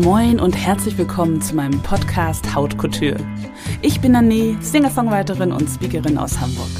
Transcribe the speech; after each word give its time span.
Moin 0.00 0.40
und 0.40 0.56
herzlich 0.56 0.96
willkommen 0.96 1.42
zu 1.42 1.54
meinem 1.54 1.78
Podcast 1.82 2.54
Haut 2.54 2.78
Couture. 2.78 3.18
Ich 3.82 4.00
bin 4.00 4.16
Anne, 4.16 4.56
Singer-Songwriterin 4.58 5.52
und 5.52 5.68
Speakerin 5.68 6.16
aus 6.16 6.40
Hamburg. 6.40 6.70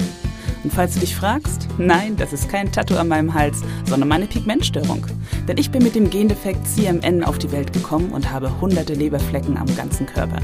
Und 0.64 0.72
falls 0.72 0.95
du 0.95 1.00
dich 1.00 1.14
fragst, 1.14 1.69
nein, 1.77 2.17
das 2.17 2.33
ist 2.33 2.48
kein 2.48 2.72
Tattoo 2.72 2.96
an 2.96 3.09
meinem 3.09 3.35
Hals, 3.35 3.61
sondern 3.85 4.09
meine 4.09 4.27
Pigmentstörung. 4.27 5.06
Denn 5.46 5.59
ich 5.59 5.71
bin 5.71 5.83
mit 5.83 5.96
dem 5.96 6.08
Gendefekt 6.08 6.67
CMN 6.67 7.22
auf 7.22 7.37
die 7.37 7.53
Welt 7.53 7.74
gekommen 7.74 8.10
und 8.10 8.30
habe 8.30 8.58
hunderte 8.58 8.94
Leberflecken 8.94 9.58
am 9.58 9.66
ganzen 9.76 10.06
Körper. 10.06 10.38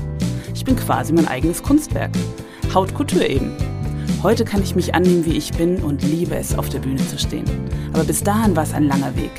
Ich 0.55 0.67
bin 0.67 0.77
quasi 0.77 1.15
mein 1.15 1.29
eigenes 1.29 1.63
Kunstwerk. 1.63 2.11
Haut 2.75 2.95
Couture 2.95 3.27
eben. 3.27 3.57
Heute 4.23 4.45
kann 4.45 4.63
ich 4.63 4.77
mich 4.77 4.95
annehmen, 4.95 5.25
wie 5.25 5.39
ich 5.39 5.51
bin 5.53 5.83
und 5.83 6.03
liebe 6.03 6.37
es, 6.37 6.59
auf 6.59 6.69
der 6.69 6.81
Bühne 6.81 7.07
zu 7.09 7.19
stehen. 7.19 7.47
Aber 7.95 8.05
bis 8.05 8.23
dahin 8.23 8.55
war 8.55 8.65
es 8.65 8.75
ein 8.75 8.87
langer 8.87 9.17
Weg. 9.17 9.33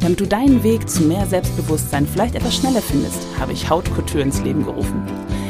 Damit 0.00 0.20
du 0.20 0.26
deinen 0.26 0.62
Weg 0.62 0.88
zu 0.88 1.02
mehr 1.02 1.26
Selbstbewusstsein 1.26 2.06
vielleicht 2.06 2.36
etwas 2.36 2.54
schneller 2.54 2.80
findest, 2.80 3.26
habe 3.38 3.52
ich 3.52 3.68
Hautkultur 3.68 4.20
ins 4.20 4.40
Leben 4.42 4.64
gerufen. 4.64 5.02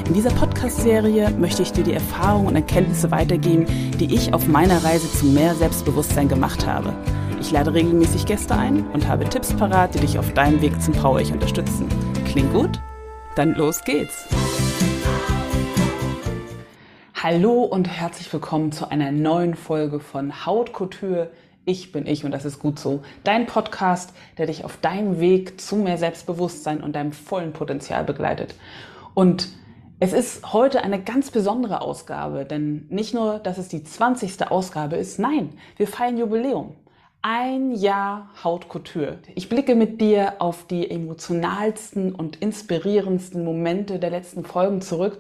In 0.07 0.15
dieser 0.15 0.31
Podcast-Serie 0.31 1.31
möchte 1.33 1.63
ich 1.63 1.73
dir 1.73 1.85
die 1.85 1.93
Erfahrungen 1.93 2.47
und 2.47 2.57
Erkenntnisse 2.57 3.11
weitergeben, 3.11 3.67
die 4.01 4.15
ich 4.15 4.33
auf 4.33 4.49
meiner 4.49 4.83
Reise 4.83 5.11
zu 5.13 5.27
mehr 5.27 5.55
Selbstbewusstsein 5.55 6.29
gemacht 6.29 6.67
habe. 6.67 6.95
Ich 7.41 7.51
lade 7.51 7.75
regelmäßig 7.75 8.25
Gäste 8.25 8.57
ein 8.57 8.87
und 8.93 9.07
habe 9.07 9.29
Tipps 9.29 9.53
parat, 9.53 9.95
die 9.95 10.01
dich 10.01 10.19
auf 10.19 10.33
deinem 10.33 10.63
Weg 10.63 10.81
zum 10.81 10.95
Power 10.95 11.21
Ich 11.21 11.31
unterstützen. 11.31 11.87
Klingt 12.25 12.53
gut? 12.55 12.81
Dann 13.37 13.55
los 13.55 13.85
geht's! 13.85 14.27
Hallo 17.23 17.65
und 17.65 17.89
herzlich 17.89 18.33
willkommen 18.33 18.73
zu 18.73 18.91
einer 18.91 19.13
neuen 19.13 19.57
Folge 19.57 20.01
von 20.01 20.47
Hautkultur 20.47 21.29
ich 21.69 21.93
bin 21.93 22.07
ich 22.07 22.25
und 22.25 22.31
das 22.31 22.45
ist 22.45 22.59
gut 22.59 22.79
so. 22.79 23.03
Dein 23.25 23.47
Podcast, 23.47 24.15
der 24.39 24.47
dich 24.47 24.65
auf 24.65 24.79
deinem 24.79 25.21
Weg 25.21 25.61
zu 25.61 25.77
mehr 25.77 25.99
Selbstbewusstsein 25.99 26.83
und 26.83 26.97
deinem 26.97 27.13
vollen 27.13 27.53
Potenzial 27.53 28.05
begleitet. 28.05 28.55
Und 29.15 29.51
es 30.01 30.13
ist 30.13 30.53
heute 30.53 30.83
eine 30.83 31.03
ganz 31.03 31.31
besondere 31.31 31.83
Ausgabe, 31.83 32.45
denn 32.45 32.87
nicht 32.89 33.15
nur, 33.15 33.39
dass 33.39 33.59
es 33.59 33.69
die 33.69 33.85
20. 33.85 34.51
Ausgabe 34.51 34.97
ist, 34.97 35.19
nein, 35.19 35.51
wir 35.77 35.87
feiern 35.87 36.17
Jubiläum. 36.17 36.75
Ein 37.21 37.73
Jahr 37.73 38.31
Hautkultur. 38.45 39.19
Ich 39.35 39.49
blicke 39.49 39.75
mit 39.75 40.01
dir 40.01 40.35
auf 40.39 40.67
die 40.69 40.89
emotionalsten 40.89 42.15
und 42.15 42.37
inspirierendsten 42.37 43.45
Momente 43.45 43.99
der 43.99 44.11
letzten 44.11 44.45
Folgen 44.45 44.81
zurück 44.81 45.19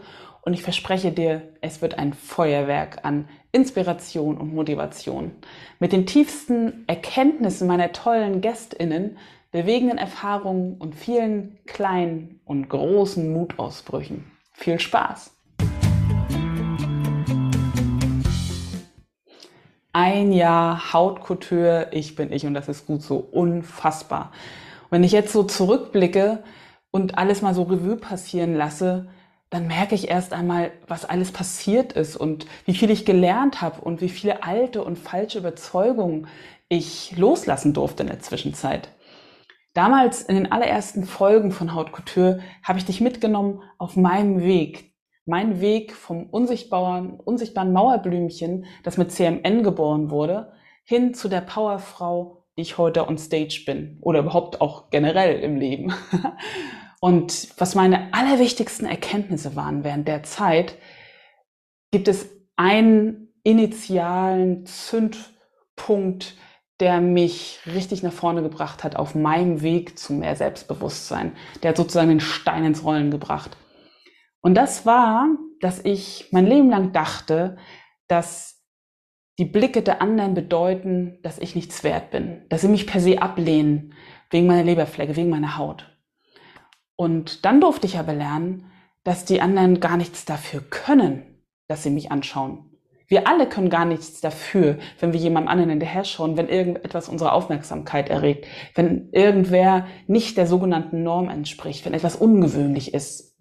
und 0.49 0.55
ich 0.55 0.63
verspreche 0.63 1.13
dir, 1.13 1.43
es 1.61 1.83
wird 1.83 1.99
ein 1.99 2.15
Feuerwerk 2.15 3.05
an 3.05 3.29
Inspiration 3.53 4.39
und 4.39 4.55
Motivation. 4.55 5.33
Mit 5.79 5.93
den 5.93 6.07
tiefsten 6.07 6.85
Erkenntnissen 6.87 7.69
meiner 7.69 7.93
tollen 7.93 8.41
Gästinnen, 8.41 9.19
bewegenden 9.51 9.99
Erfahrungen 9.99 10.79
und 10.79 10.95
vielen 10.95 11.59
kleinen 11.67 12.41
und 12.47 12.71
großen 12.71 13.31
Mutausbrüchen. 13.31 14.25
Viel 14.55 14.81
Spaß! 14.81 15.37
Ein 19.93 20.33
Jahr 20.33 20.95
Hautkultur, 20.95 21.89
ich 21.91 22.15
bin 22.15 22.33
ich 22.33 22.47
und 22.47 22.55
das 22.55 22.71
ist 22.71 22.87
gut 22.87 23.03
so 23.03 23.19
unfassbar. 23.19 24.33
wenn 24.89 25.05
ich 25.05 25.12
jetzt 25.12 25.35
so 25.35 25.43
zurückblicke 25.43 26.43
und 26.91 27.19
alles 27.19 27.43
mal 27.43 27.53
so 27.53 27.65
Revue 27.65 27.97
passieren 27.97 28.55
lasse, 28.55 29.09
dann 29.51 29.67
merke 29.67 29.95
ich 29.95 30.09
erst 30.09 30.33
einmal, 30.33 30.73
was 30.87 31.05
alles 31.05 31.33
passiert 31.33 31.95
ist 31.95 32.17
und 32.17 32.47
wie 32.67 32.75
viel 32.75 32.91
ich 32.91 33.07
gelernt 33.07 33.63
habe 33.63 33.81
und 33.81 34.01
wie 34.01 34.11
viele 34.11 34.43
alte 34.43 34.85
und 34.85 34.99
falsche 34.99 35.39
Überzeugungen 35.39 36.27
ich 36.69 37.17
loslassen 37.17 37.73
durfte 37.73 38.03
in 38.03 38.09
der 38.09 38.21
Zwischenzeit. 38.21 38.91
Damals 39.73 40.23
in 40.23 40.35
den 40.35 40.53
allerersten 40.53 41.05
Folgen 41.05 41.51
von 41.51 41.75
Haute 41.75 41.93
Couture 41.93 42.41
habe 42.63 42.79
ich 42.79 42.85
dich 42.85 43.01
mitgenommen 43.01 43.63
auf 43.79 43.97
meinem 43.97 44.43
Weg. 44.43 44.93
Mein 45.25 45.61
Weg 45.61 45.95
vom 45.95 46.27
unsichtbaren, 46.27 47.21
unsichtbaren 47.21 47.72
Mauerblümchen, 47.72 48.65
das 48.83 48.97
mit 48.97 49.12
CMN 49.12 49.62
geboren 49.62 50.11
wurde, 50.11 50.53
hin 50.84 51.15
zu 51.15 51.28
der 51.28 51.43
Powerfrau, 51.43 52.45
die 52.56 52.62
ich 52.62 52.77
heute 52.77 53.06
on 53.06 53.19
Stage 53.19 53.62
bin 53.67 53.99
oder 54.01 54.21
überhaupt 54.21 54.61
auch 54.61 54.91
generell 54.91 55.39
im 55.41 55.56
Leben. 55.56 55.95
Und 57.00 57.48
was 57.59 57.75
meine 57.75 58.12
allerwichtigsten 58.12 58.86
Erkenntnisse 58.86 59.54
waren 59.54 59.84
während 59.84 60.09
der 60.09 60.22
Zeit, 60.25 60.76
gibt 61.91 62.09
es 62.09 62.28
einen 62.56 63.32
initialen 63.44 64.66
Zündpunkt, 64.66 66.36
der 66.81 67.00
mich 67.00 67.60
richtig 67.66 68.03
nach 68.03 68.12
vorne 68.12 68.42
gebracht 68.42 68.84
hat 68.84 68.97
auf 68.97 69.14
meinem 69.14 69.62
Weg 69.62 69.98
zu 69.98 70.12
mehr 70.12 70.36
Selbstbewusstsein. 70.36 71.32
Der 71.62 71.70
hat 71.70 71.76
sozusagen 71.76 72.09
den 72.09 72.20
Stein 72.20 72.64
ins 72.64 72.84
Rollen 72.84 73.10
gebracht. 73.10 73.56
Und 74.41 74.54
das 74.54 74.86
war, 74.86 75.26
dass 75.60 75.84
ich 75.84 76.28
mein 76.30 76.47
Leben 76.47 76.70
lang 76.70 76.92
dachte, 76.92 77.56
dass 78.06 78.65
die 79.38 79.44
Blicke 79.44 79.82
der 79.82 80.03
anderen 80.03 80.34
bedeuten, 80.34 81.19
dass 81.22 81.38
ich 81.38 81.54
nichts 81.54 81.84
wert 81.84 82.10
bin, 82.10 82.44
dass 82.48 82.62
sie 82.62 82.69
mich 82.69 82.86
per 82.86 83.00
se 83.00 83.22
ablehnen, 83.22 83.94
wegen 84.30 84.47
meiner 84.47 84.65
Leberflecke, 84.65 85.16
wegen 85.16 85.30
meiner 85.30 85.56
Haut. 85.56 85.97
Und 87.00 87.44
dann 87.44 87.60
durfte 87.60 87.86
ich 87.86 87.97
aber 87.97 88.12
lernen, 88.12 88.64
dass 89.04 89.25
die 89.25 89.41
anderen 89.41 89.78
gar 89.78 89.97
nichts 89.97 90.25
dafür 90.25 90.62
können, 90.69 91.22
dass 91.69 91.84
sie 91.84 91.91
mich 91.91 92.10
anschauen. 92.10 92.64
Wir 93.06 93.28
alle 93.28 93.48
können 93.48 93.70
gar 93.70 93.84
nichts 93.84 94.20
dafür, 94.20 94.78
wenn 94.98 95.12
wir 95.12 95.20
jemandem 95.20 95.48
anderen 95.48 95.70
hinterher 95.70 96.04
schauen, 96.04 96.36
wenn 96.36 96.48
irgendetwas 96.48 97.09
unsere 97.09 97.31
Aufmerksamkeit 97.32 98.10
erregt, 98.10 98.48
wenn 98.75 99.10
irgendwer 99.12 99.86
nicht 100.09 100.36
der 100.36 100.48
sogenannten 100.48 101.04
Norm 101.04 101.28
entspricht, 101.28 101.86
wenn 101.86 101.94
etwas 101.94 102.16
ungewöhnlich 102.16 102.92
ist. 102.92 103.38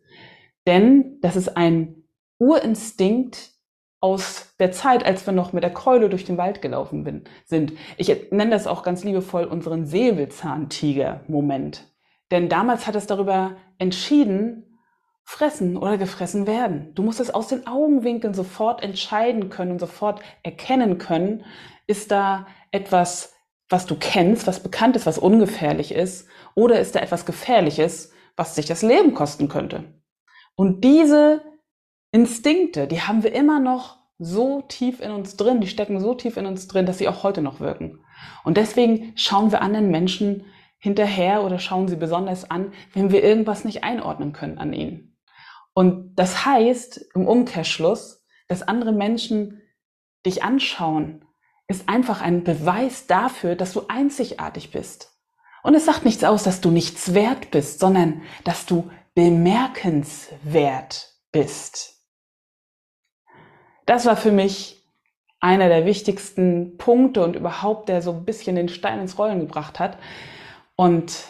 Denn 0.67 1.17
das 1.21 1.35
ist 1.35 1.57
ein 1.57 2.03
Urinstinkt 2.37 3.53
aus 3.99 4.53
der 4.59 4.71
Zeit, 4.71 5.03
als 5.03 5.25
wir 5.25 5.33
noch 5.33 5.51
mit 5.51 5.63
der 5.63 5.73
Keule 5.73 6.09
durch 6.09 6.25
den 6.25 6.37
Wald 6.37 6.61
gelaufen 6.61 7.03
bin, 7.03 7.23
sind. 7.43 7.73
Ich 7.97 8.15
nenne 8.29 8.51
das 8.51 8.67
auch 8.67 8.83
ganz 8.83 9.03
liebevoll 9.03 9.45
unseren 9.45 9.87
Säbelzahntiger-Moment. 9.87 11.87
Denn 12.31 12.49
damals 12.49 12.87
hat 12.87 12.95
es 12.95 13.07
darüber 13.07 13.55
entschieden, 13.77 14.79
fressen 15.23 15.75
oder 15.75 15.97
gefressen 15.97 16.47
werden. 16.47 16.93
Du 16.95 17.03
musst 17.03 17.19
es 17.19 17.33
aus 17.33 17.49
den 17.49 17.67
Augenwinkeln 17.67 18.33
sofort 18.33 18.81
entscheiden 18.81 19.49
können 19.49 19.71
und 19.71 19.79
sofort 19.79 20.21
erkennen 20.41 20.97
können, 20.97 21.43
ist 21.85 22.11
da 22.11 22.47
etwas, 22.71 23.33
was 23.69 23.85
du 23.85 23.95
kennst, 23.95 24.47
was 24.47 24.61
bekannt 24.61 24.95
ist, 24.95 25.05
was 25.05 25.17
ungefährlich 25.17 25.91
ist, 25.91 26.29
oder 26.55 26.79
ist 26.79 26.95
da 26.95 27.01
etwas 27.01 27.25
Gefährliches, 27.25 28.13
was 28.37 28.55
sich 28.55 28.65
das 28.65 28.81
Leben 28.83 29.13
kosten 29.13 29.49
könnte. 29.49 30.01
Und 30.55 30.83
diese 30.83 31.41
Instinkte, 32.11 32.87
die 32.87 33.01
haben 33.01 33.23
wir 33.23 33.33
immer 33.33 33.59
noch 33.59 33.97
so 34.19 34.61
tief 34.61 35.01
in 35.01 35.11
uns 35.11 35.35
drin, 35.35 35.61
die 35.61 35.67
stecken 35.67 35.99
so 35.99 36.15
tief 36.15 36.37
in 36.37 36.45
uns 36.45 36.67
drin, 36.67 36.85
dass 36.85 36.97
sie 36.97 37.07
auch 37.07 37.23
heute 37.23 37.41
noch 37.41 37.59
wirken. 37.59 37.99
Und 38.43 38.57
deswegen 38.57 39.11
schauen 39.15 39.51
wir 39.51 39.61
anderen 39.61 39.91
Menschen 39.91 40.45
hinterher 40.79 41.43
oder 41.43 41.59
schauen 41.59 41.87
sie 41.87 41.95
besonders 41.95 42.49
an, 42.49 42.73
wenn 42.93 43.11
wir 43.11 43.23
irgendwas 43.23 43.65
nicht 43.65 43.83
einordnen 43.83 44.33
können 44.33 44.57
an 44.57 44.73
ihnen. 44.73 45.17
Und 45.73 46.15
das 46.15 46.45
heißt 46.45 47.09
im 47.13 47.27
Umkehrschluss, 47.27 48.25
dass 48.47 48.63
andere 48.63 48.91
Menschen 48.91 49.61
dich 50.25 50.43
anschauen, 50.43 51.25
ist 51.67 51.89
einfach 51.89 52.21
ein 52.21 52.43
Beweis 52.43 53.07
dafür, 53.07 53.55
dass 53.55 53.73
du 53.73 53.83
einzigartig 53.87 54.71
bist. 54.71 55.13
Und 55.63 55.75
es 55.75 55.85
sagt 55.85 56.05
nichts 56.05 56.23
aus, 56.23 56.43
dass 56.43 56.61
du 56.61 56.71
nichts 56.71 57.13
wert 57.13 57.51
bist, 57.51 57.79
sondern 57.79 58.21
dass 58.43 58.65
du 58.65 58.89
bemerkenswert 59.15 61.13
bist. 61.31 61.97
Das 63.85 64.05
war 64.05 64.15
für 64.15 64.31
mich 64.31 64.85
einer 65.39 65.67
der 65.69 65.85
wichtigsten 65.85 66.77
Punkte 66.77 67.23
und 67.23 67.35
überhaupt, 67.35 67.89
der 67.89 68.01
so 68.01 68.11
ein 68.11 68.25
bisschen 68.25 68.55
den 68.55 68.69
Stein 68.69 68.99
ins 68.99 69.17
Rollen 69.17 69.39
gebracht 69.39 69.79
hat, 69.79 69.97
und 70.77 71.25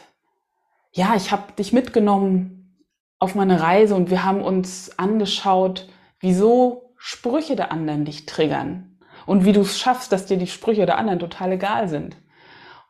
ja, 0.92 1.16
ich 1.16 1.32
habe 1.32 1.54
dich 1.54 1.74
mitgenommen 1.74 2.84
auf 3.18 3.34
meine 3.34 3.62
Reise 3.62 3.96
und 3.96 4.12
wir 4.12 4.24
haben 4.24 4.42
uns 4.42 5.00
angeschaut, 5.00 5.90
wieso 6.20 6.94
Sprüche 6.98 7.56
der 7.56 7.72
anderen 7.72 8.06
dich 8.06 8.26
triggern 8.26 9.00
und 9.26 9.46
wie 9.46 9.54
du 9.54 9.62
es 9.62 9.80
schaffst, 9.80 10.12
dass 10.12 10.26
dir 10.26 10.38
die 10.38 10.48
Sprüche 10.48 10.86
der 10.86 10.98
anderen 10.98 11.20
total 11.20 11.54
egal 11.54 11.88
sind. 11.88 12.18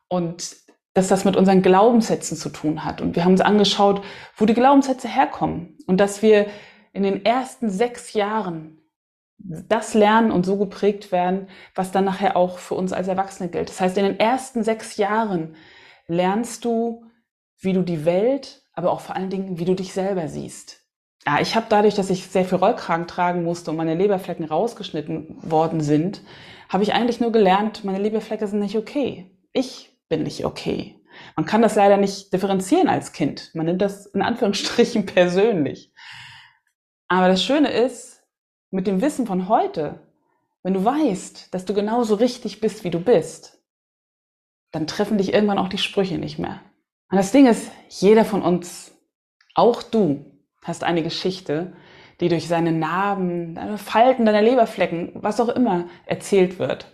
Und 0.09 0.55
dass 0.93 1.09
das 1.09 1.25
mit 1.25 1.35
unseren 1.35 1.61
Glaubenssätzen 1.61 2.35
zu 2.35 2.49
tun 2.49 2.83
hat. 2.83 3.01
Und 3.01 3.15
wir 3.15 3.23
haben 3.23 3.33
uns 3.33 3.41
angeschaut, 3.41 4.03
wo 4.35 4.45
die 4.45 4.55
Glaubenssätze 4.55 5.07
herkommen 5.07 5.77
und 5.85 5.99
dass 5.99 6.23
wir 6.23 6.47
in 6.91 7.03
den 7.03 7.23
ersten 7.23 7.69
sechs 7.69 8.13
Jahren 8.13 8.81
das 9.37 9.93
lernen 9.93 10.31
und 10.31 10.43
so 10.43 10.57
geprägt 10.57 11.11
werden, 11.11 11.49
was 11.75 11.91
dann 11.91 12.05
nachher 12.05 12.35
auch 12.35 12.57
für 12.57 12.73
uns 12.73 12.93
als 12.93 13.07
Erwachsene 13.07 13.49
gilt. 13.49 13.69
Das 13.69 13.79
heißt, 13.79 13.95
in 13.99 14.05
den 14.05 14.19
ersten 14.19 14.63
sechs 14.63 14.97
Jahren 14.97 15.55
lernst 16.07 16.65
du, 16.65 17.05
wie 17.59 17.73
du 17.73 17.83
die 17.83 18.05
Welt, 18.05 18.63
aber 18.73 18.91
auch 18.91 19.01
vor 19.01 19.15
allen 19.15 19.29
Dingen, 19.29 19.59
wie 19.59 19.65
du 19.65 19.73
dich 19.73 19.93
selber 19.93 20.27
siehst. 20.27 20.83
Ja, 21.25 21.39
ich 21.41 21.55
habe 21.55 21.65
dadurch, 21.69 21.95
dass 21.95 22.09
ich 22.09 22.27
sehr 22.27 22.45
viel 22.45 22.57
Rollkragen 22.57 23.07
tragen 23.07 23.43
musste 23.43 23.71
und 23.71 23.77
meine 23.77 23.95
Leberflecken 23.95 24.45
rausgeschnitten 24.45 25.37
worden 25.41 25.81
sind, 25.81 26.21
habe 26.69 26.83
ich 26.83 26.93
eigentlich 26.93 27.19
nur 27.19 27.31
gelernt, 27.31 27.83
meine 27.83 27.99
Leberflecke 27.99 28.47
sind 28.47 28.59
nicht 28.59 28.77
okay. 28.77 29.31
Ich 29.51 29.97
bin 30.09 30.23
nicht 30.23 30.45
okay. 30.45 30.95
Man 31.35 31.45
kann 31.45 31.61
das 31.61 31.75
leider 31.75 31.97
nicht 31.97 32.31
differenzieren 32.31 32.87
als 32.87 33.11
Kind. 33.11 33.51
Man 33.55 33.65
nimmt 33.65 33.81
das 33.81 34.05
in 34.05 34.21
Anführungsstrichen 34.21 35.05
persönlich. 35.07 35.91
Aber 37.07 37.27
das 37.27 37.43
Schöne 37.43 37.71
ist, 37.71 38.23
mit 38.69 38.85
dem 38.85 39.01
Wissen 39.01 39.25
von 39.25 39.47
heute, 39.47 39.99
wenn 40.63 40.73
du 40.73 40.83
weißt, 40.83 41.53
dass 41.53 41.65
du 41.65 41.73
genauso 41.73 42.15
richtig 42.15 42.59
bist, 42.59 42.83
wie 42.83 42.89
du 42.89 42.99
bist, 42.99 43.56
dann 44.71 44.87
treffen 44.87 45.17
dich 45.17 45.33
irgendwann 45.33 45.57
auch 45.57 45.69
die 45.69 45.77
Sprüche 45.77 46.17
nicht 46.17 46.39
mehr. 46.39 46.61
Und 47.09 47.17
das 47.17 47.31
Ding 47.31 47.47
ist, 47.47 47.71
jeder 47.89 48.25
von 48.25 48.41
uns, 48.41 48.91
auch 49.55 49.81
du, 49.81 50.25
hast 50.63 50.83
eine 50.83 51.03
Geschichte, 51.03 51.73
die 52.19 52.29
durch 52.29 52.47
seine 52.47 52.71
Narben, 52.71 53.55
deine 53.55 53.77
Falten, 53.77 54.25
deine 54.25 54.41
Leberflecken, 54.41 55.11
was 55.15 55.39
auch 55.39 55.49
immer 55.49 55.87
erzählt 56.05 56.59
wird. 56.59 56.91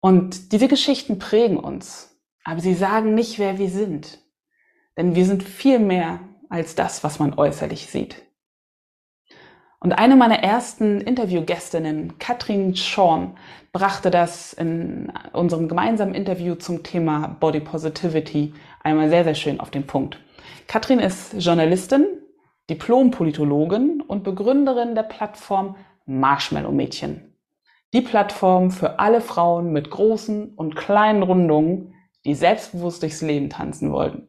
Und 0.00 0.52
diese 0.52 0.68
Geschichten 0.68 1.18
prägen 1.18 1.56
uns, 1.56 2.20
aber 2.44 2.60
sie 2.60 2.74
sagen 2.74 3.14
nicht, 3.14 3.38
wer 3.38 3.58
wir 3.58 3.70
sind. 3.70 4.18
Denn 4.96 5.14
wir 5.14 5.24
sind 5.24 5.42
viel 5.42 5.78
mehr 5.78 6.20
als 6.48 6.74
das, 6.74 7.04
was 7.04 7.18
man 7.18 7.34
äußerlich 7.34 7.86
sieht. 7.86 8.22
Und 9.80 9.92
eine 9.92 10.16
meiner 10.16 10.42
ersten 10.42 11.00
Interviewgästinnen, 11.00 12.18
Katrin 12.18 12.74
Schorn, 12.74 13.36
brachte 13.72 14.10
das 14.10 14.52
in 14.52 15.12
unserem 15.32 15.68
gemeinsamen 15.68 16.14
Interview 16.14 16.56
zum 16.56 16.82
Thema 16.82 17.36
Body 17.38 17.60
Positivity 17.60 18.54
einmal 18.82 19.08
sehr, 19.08 19.22
sehr 19.22 19.34
schön 19.34 19.60
auf 19.60 19.70
den 19.70 19.86
Punkt. 19.86 20.18
Katrin 20.66 20.98
ist 20.98 21.34
Journalistin, 21.38 22.06
Diplom-Politologin 22.68 24.00
und 24.00 24.24
Begründerin 24.24 24.96
der 24.96 25.04
Plattform 25.04 25.76
Marshmallow 26.06 26.72
Mädchen. 26.72 27.36
Die 27.94 28.02
Plattform 28.02 28.70
für 28.70 28.98
alle 28.98 29.20
Frauen 29.20 29.72
mit 29.72 29.90
großen 29.90 30.54
und 30.54 30.74
kleinen 30.74 31.22
Rundungen, 31.22 31.94
die 32.24 32.34
selbstbewusst 32.34 33.02
durchs 33.02 33.22
Leben 33.22 33.48
tanzen 33.48 33.92
wollten. 33.92 34.28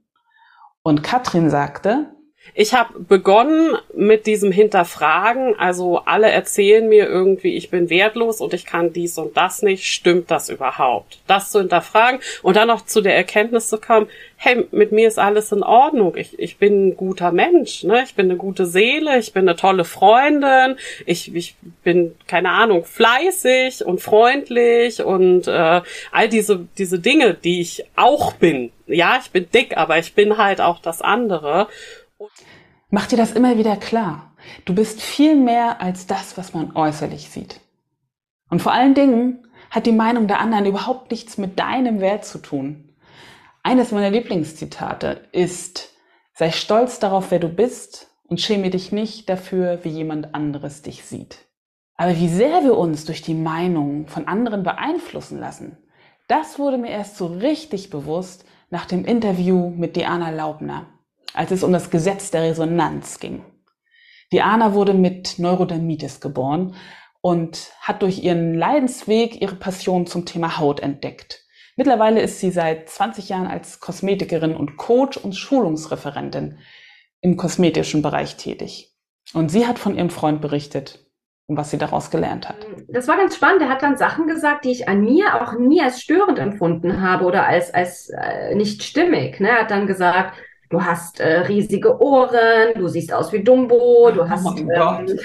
Und 0.84 1.04
Katrin 1.04 1.50
sagte, 1.50 2.16
ich 2.53 2.74
habe 2.74 3.00
begonnen 3.00 3.77
mit 3.94 4.25
diesem 4.25 4.51
Hinterfragen. 4.51 5.57
Also 5.57 6.00
alle 6.06 6.30
erzählen 6.30 6.88
mir 6.88 7.07
irgendwie, 7.07 7.56
ich 7.56 7.69
bin 7.69 7.89
wertlos 7.89 8.41
und 8.41 8.53
ich 8.53 8.65
kann 8.65 8.94
dies 8.94 9.18
und 9.18 9.38
das 9.38 9.62
nicht. 9.62 9.86
Stimmt 9.86 10.31
das 10.31 10.50
überhaupt? 10.50 11.19
Das 11.27 11.51
zu 11.51 11.59
hinterfragen 11.59 12.19
und 12.41 12.56
dann 12.56 12.68
noch 12.68 12.86
zu 12.86 13.01
der 13.01 13.15
Erkenntnis 13.15 13.68
zu 13.68 13.80
kommen, 13.80 14.07
hey, 14.41 14.65
mit 14.71 14.94
mir 14.94 15.07
ist 15.07 15.19
alles 15.19 15.51
in 15.51 15.63
Ordnung. 15.63 16.15
Ich, 16.15 16.39
ich 16.39 16.57
bin 16.57 16.88
ein 16.88 16.97
guter 16.97 17.33
Mensch, 17.33 17.83
ne? 17.83 18.03
Ich 18.03 18.15
bin 18.15 18.27
eine 18.27 18.38
gute 18.38 18.65
Seele, 18.65 19.19
ich 19.19 19.33
bin 19.33 19.47
eine 19.47 19.57
tolle 19.57 19.83
Freundin, 19.83 20.77
ich, 21.06 21.36
ich 21.36 21.56
bin, 21.83 22.15
keine 22.25 22.51
Ahnung, 22.51 22.86
fleißig 22.86 23.86
und 23.86 24.00
freundlich 24.00 25.03
und 25.03 25.47
äh, 25.47 25.81
all 26.12 26.30
diese, 26.30 26.68
diese 26.77 27.00
Dinge, 27.00 27.33
die 27.33 27.59
ich 27.59 27.83
auch 27.97 28.33
bin. 28.33 28.71
Ja, 28.88 29.19
ich 29.21 29.30
bin 29.30 29.47
dick, 29.53 29.77
aber 29.77 30.00
ich 30.00 30.13
bin 30.15 30.38
halt 30.38 30.62
auch 30.62 30.80
das 30.80 31.01
andere. 31.01 31.68
Mach 32.89 33.07
dir 33.07 33.18
das 33.18 33.31
immer 33.31 33.57
wieder 33.57 33.75
klar. 33.75 34.36
Du 34.66 34.74
bist 34.74 35.01
viel 35.01 35.36
mehr 35.36 35.81
als 35.81 36.07
das, 36.07 36.38
was 36.38 36.54
man 36.54 36.75
äußerlich 36.75 37.30
sieht. 37.30 37.60
Und 38.50 38.62
vor 38.62 38.71
allen 38.71 38.95
Dingen 38.95 39.48
hat 39.69 39.86
die 39.86 39.92
Meinung 39.92 40.27
der 40.27 40.39
anderen 40.39 40.66
überhaupt 40.66 41.12
nichts 41.12 41.38
mit 41.38 41.60
deinem 41.60 42.00
Wert 42.00 42.25
zu 42.25 42.39
tun. 42.39 42.95
Eines 43.62 43.92
meiner 43.92 44.10
Lieblingszitate 44.10 45.27
ist, 45.31 45.94
sei 46.33 46.51
stolz 46.51 47.00
darauf, 47.00 47.30
wer 47.30 47.39
du 47.39 47.50
bist 47.50 48.07
und 48.24 48.42
schäme 48.42 48.69
dich 48.72 48.92
nicht 48.92 49.30
dafür, 49.30 49.83
wie 49.83 49.89
jemand 49.89 50.33
anderes 50.33 50.81
dich 50.81 51.04
sieht. 51.04 51.45
Aber 51.95 52.18
wie 52.18 52.30
sehr 52.30 52.63
wir 52.63 52.77
uns 52.77 53.06
durch 53.06 53.22
die 53.22 53.36
Meinung 53.36 54.07
von 54.07 54.27
anderen 54.27 54.63
beeinflussen 54.63 55.39
lassen, 55.39 55.77
das 56.27 56.57
wurde 56.57 56.77
mir 56.77 56.89
erst 56.89 57.18
so 57.18 57.27
richtig 57.27 57.89
bewusst 57.89 58.45
nach 58.69 58.86
dem 58.86 59.06
Interview 59.06 59.69
mit 59.69 59.95
Diana 59.95 60.30
Laubner 60.30 60.88
als 61.33 61.51
es 61.51 61.63
um 61.63 61.71
das 61.71 61.89
Gesetz 61.89 62.31
der 62.31 62.43
Resonanz 62.43 63.19
ging. 63.19 63.43
Diana 64.31 64.73
wurde 64.73 64.93
mit 64.93 65.39
Neurodermitis 65.39 66.19
geboren 66.21 66.75
und 67.21 67.71
hat 67.81 68.01
durch 68.01 68.23
ihren 68.23 68.53
Leidensweg 68.53 69.41
ihre 69.41 69.55
Passion 69.55 70.05
zum 70.05 70.25
Thema 70.25 70.59
Haut 70.59 70.79
entdeckt. 70.79 71.43
Mittlerweile 71.75 72.21
ist 72.21 72.39
sie 72.39 72.51
seit 72.51 72.89
20 72.89 73.29
Jahren 73.29 73.47
als 73.47 73.79
Kosmetikerin 73.79 74.55
und 74.55 74.77
Coach 74.77 75.17
und 75.17 75.35
Schulungsreferentin 75.35 76.57
im 77.21 77.37
kosmetischen 77.37 78.01
Bereich 78.01 78.37
tätig. 78.37 78.95
Und 79.33 79.49
sie 79.49 79.67
hat 79.67 79.79
von 79.79 79.95
ihrem 79.95 80.09
Freund 80.09 80.41
berichtet 80.41 81.05
und 81.47 81.57
was 81.57 81.71
sie 81.71 81.77
daraus 81.77 82.11
gelernt 82.11 82.47
hat. 82.47 82.57
Das 82.89 83.07
war 83.07 83.17
ganz 83.17 83.35
spannend. 83.35 83.61
Er 83.61 83.69
hat 83.69 83.81
dann 83.81 83.97
Sachen 83.97 84.27
gesagt, 84.27 84.65
die 84.65 84.71
ich 84.71 84.87
an 84.87 85.01
mir 85.01 85.41
auch 85.41 85.57
nie 85.57 85.81
als 85.81 86.01
störend 86.01 86.37
empfunden 86.37 87.01
habe 87.01 87.25
oder 87.25 87.47
als, 87.47 87.73
als 87.73 88.09
äh, 88.09 88.55
nicht 88.55 88.83
stimmig. 88.83 89.39
Ne? 89.39 89.49
Er 89.49 89.61
hat 89.61 89.71
dann 89.71 89.87
gesagt, 89.87 90.37
du 90.69 90.83
hast 90.83 91.19
äh, 91.19 91.42
riesige 91.42 92.01
Ohren, 92.01 92.74
du 92.75 92.88
siehst 92.88 93.12
aus 93.12 93.33
wie 93.33 93.44
Dumbo, 93.44 94.12
du 94.12 94.21
oh 94.21 94.30
hast. 94.30 94.45
Oh 94.45 94.56
ähm, 94.57 94.69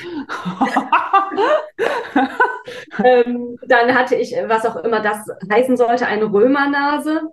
ähm, 3.05 3.59
dann 3.67 3.95
hatte 3.95 4.17
ich, 4.17 4.35
was 4.47 4.67
auch 4.67 4.77
immer 4.77 5.01
das 5.01 5.19
heißen 5.53 5.77
sollte, 5.77 6.07
eine 6.07 6.33
Römernase. 6.33 7.29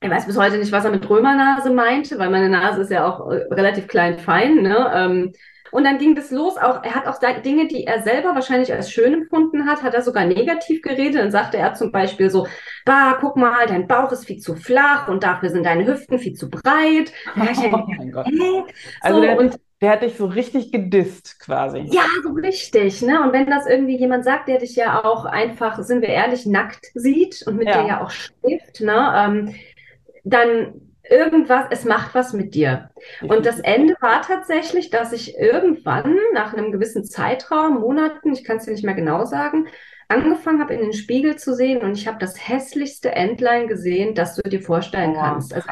Ich 0.00 0.10
weiß 0.10 0.26
bis 0.26 0.38
heute 0.38 0.58
nicht, 0.58 0.72
was 0.72 0.84
er 0.84 0.90
mit 0.90 1.08
Römernase 1.08 1.70
meinte, 1.70 2.18
weil 2.18 2.30
meine 2.30 2.48
Nase 2.48 2.82
ist 2.82 2.90
ja 2.90 3.06
auch 3.06 3.30
äh, 3.30 3.46
relativ 3.50 3.86
klein 3.88 4.18
fein. 4.18 4.62
Ne? 4.62 4.90
Ähm, 4.94 5.32
und 5.74 5.82
dann 5.82 5.98
ging 5.98 6.14
das 6.14 6.30
los. 6.30 6.56
Auch 6.56 6.84
er 6.84 6.94
hat 6.94 7.08
auch 7.08 7.18
Dinge, 7.42 7.66
die 7.66 7.84
er 7.84 8.00
selber 8.04 8.36
wahrscheinlich 8.36 8.72
als 8.72 8.92
schön 8.92 9.12
empfunden 9.12 9.66
hat, 9.66 9.82
hat 9.82 9.92
er 9.92 10.02
sogar 10.02 10.24
negativ 10.24 10.82
geredet. 10.82 11.20
Dann 11.20 11.32
sagte 11.32 11.56
er 11.56 11.74
zum 11.74 11.90
Beispiel 11.90 12.30
so, 12.30 12.46
bah, 12.84 13.18
guck 13.20 13.36
mal, 13.36 13.66
dein 13.66 13.88
Bauch 13.88 14.12
ist 14.12 14.24
viel 14.24 14.38
zu 14.38 14.54
flach 14.54 15.08
und 15.08 15.24
dafür 15.24 15.48
sind 15.48 15.64
deine 15.66 15.84
Hüften 15.84 16.20
viel 16.20 16.34
zu 16.34 16.48
breit. 16.48 17.12
Oh 17.36 17.86
mein 17.98 18.12
Gott. 18.12 18.26
Also 19.00 19.20
der, 19.20 19.38
und, 19.38 19.58
der 19.80 19.90
hat 19.90 20.02
dich 20.02 20.16
so 20.16 20.26
richtig 20.26 20.70
gedisst 20.70 21.40
quasi. 21.40 21.80
Ja, 21.90 22.04
so 22.22 22.30
richtig. 22.30 23.02
Ne? 23.02 23.20
Und 23.22 23.32
wenn 23.32 23.46
das 23.46 23.66
irgendwie 23.66 23.96
jemand 23.98 24.24
sagt, 24.24 24.48
der 24.48 24.58
dich 24.58 24.76
ja 24.76 25.04
auch 25.04 25.24
einfach, 25.24 25.82
sind 25.82 26.02
wir 26.02 26.08
ehrlich, 26.08 26.46
nackt 26.46 26.86
sieht 26.94 27.44
und 27.46 27.56
mit 27.56 27.68
ja. 27.68 27.82
dir 27.82 27.88
ja 27.88 28.04
auch 28.04 28.10
schläft, 28.10 28.80
ne? 28.80 29.12
Ähm, 29.16 29.54
dann 30.22 30.93
irgendwas, 31.08 31.66
es 31.70 31.84
macht 31.84 32.14
was 32.14 32.32
mit 32.32 32.54
dir. 32.54 32.90
Und 33.22 33.46
das 33.46 33.60
Ende 33.60 33.94
war 34.00 34.22
tatsächlich, 34.22 34.90
dass 34.90 35.12
ich 35.12 35.36
irgendwann 35.38 36.16
nach 36.32 36.54
einem 36.54 36.72
gewissen 36.72 37.04
Zeitraum, 37.04 37.80
Monaten, 37.80 38.32
ich 38.32 38.44
kann 38.44 38.56
es 38.56 38.64
dir 38.64 38.72
nicht 38.72 38.84
mehr 38.84 38.94
genau 38.94 39.24
sagen, 39.24 39.68
angefangen 40.08 40.60
habe, 40.60 40.74
in 40.74 40.80
den 40.80 40.92
Spiegel 40.92 41.36
zu 41.36 41.54
sehen 41.54 41.82
und 41.82 41.92
ich 41.92 42.06
habe 42.06 42.18
das 42.18 42.48
hässlichste 42.48 43.12
Entlein 43.12 43.68
gesehen, 43.68 44.14
das 44.14 44.36
du 44.36 44.48
dir 44.48 44.60
vorstellen 44.60 45.14
oh, 45.16 45.20
kannst. 45.20 45.54
Also 45.54 45.68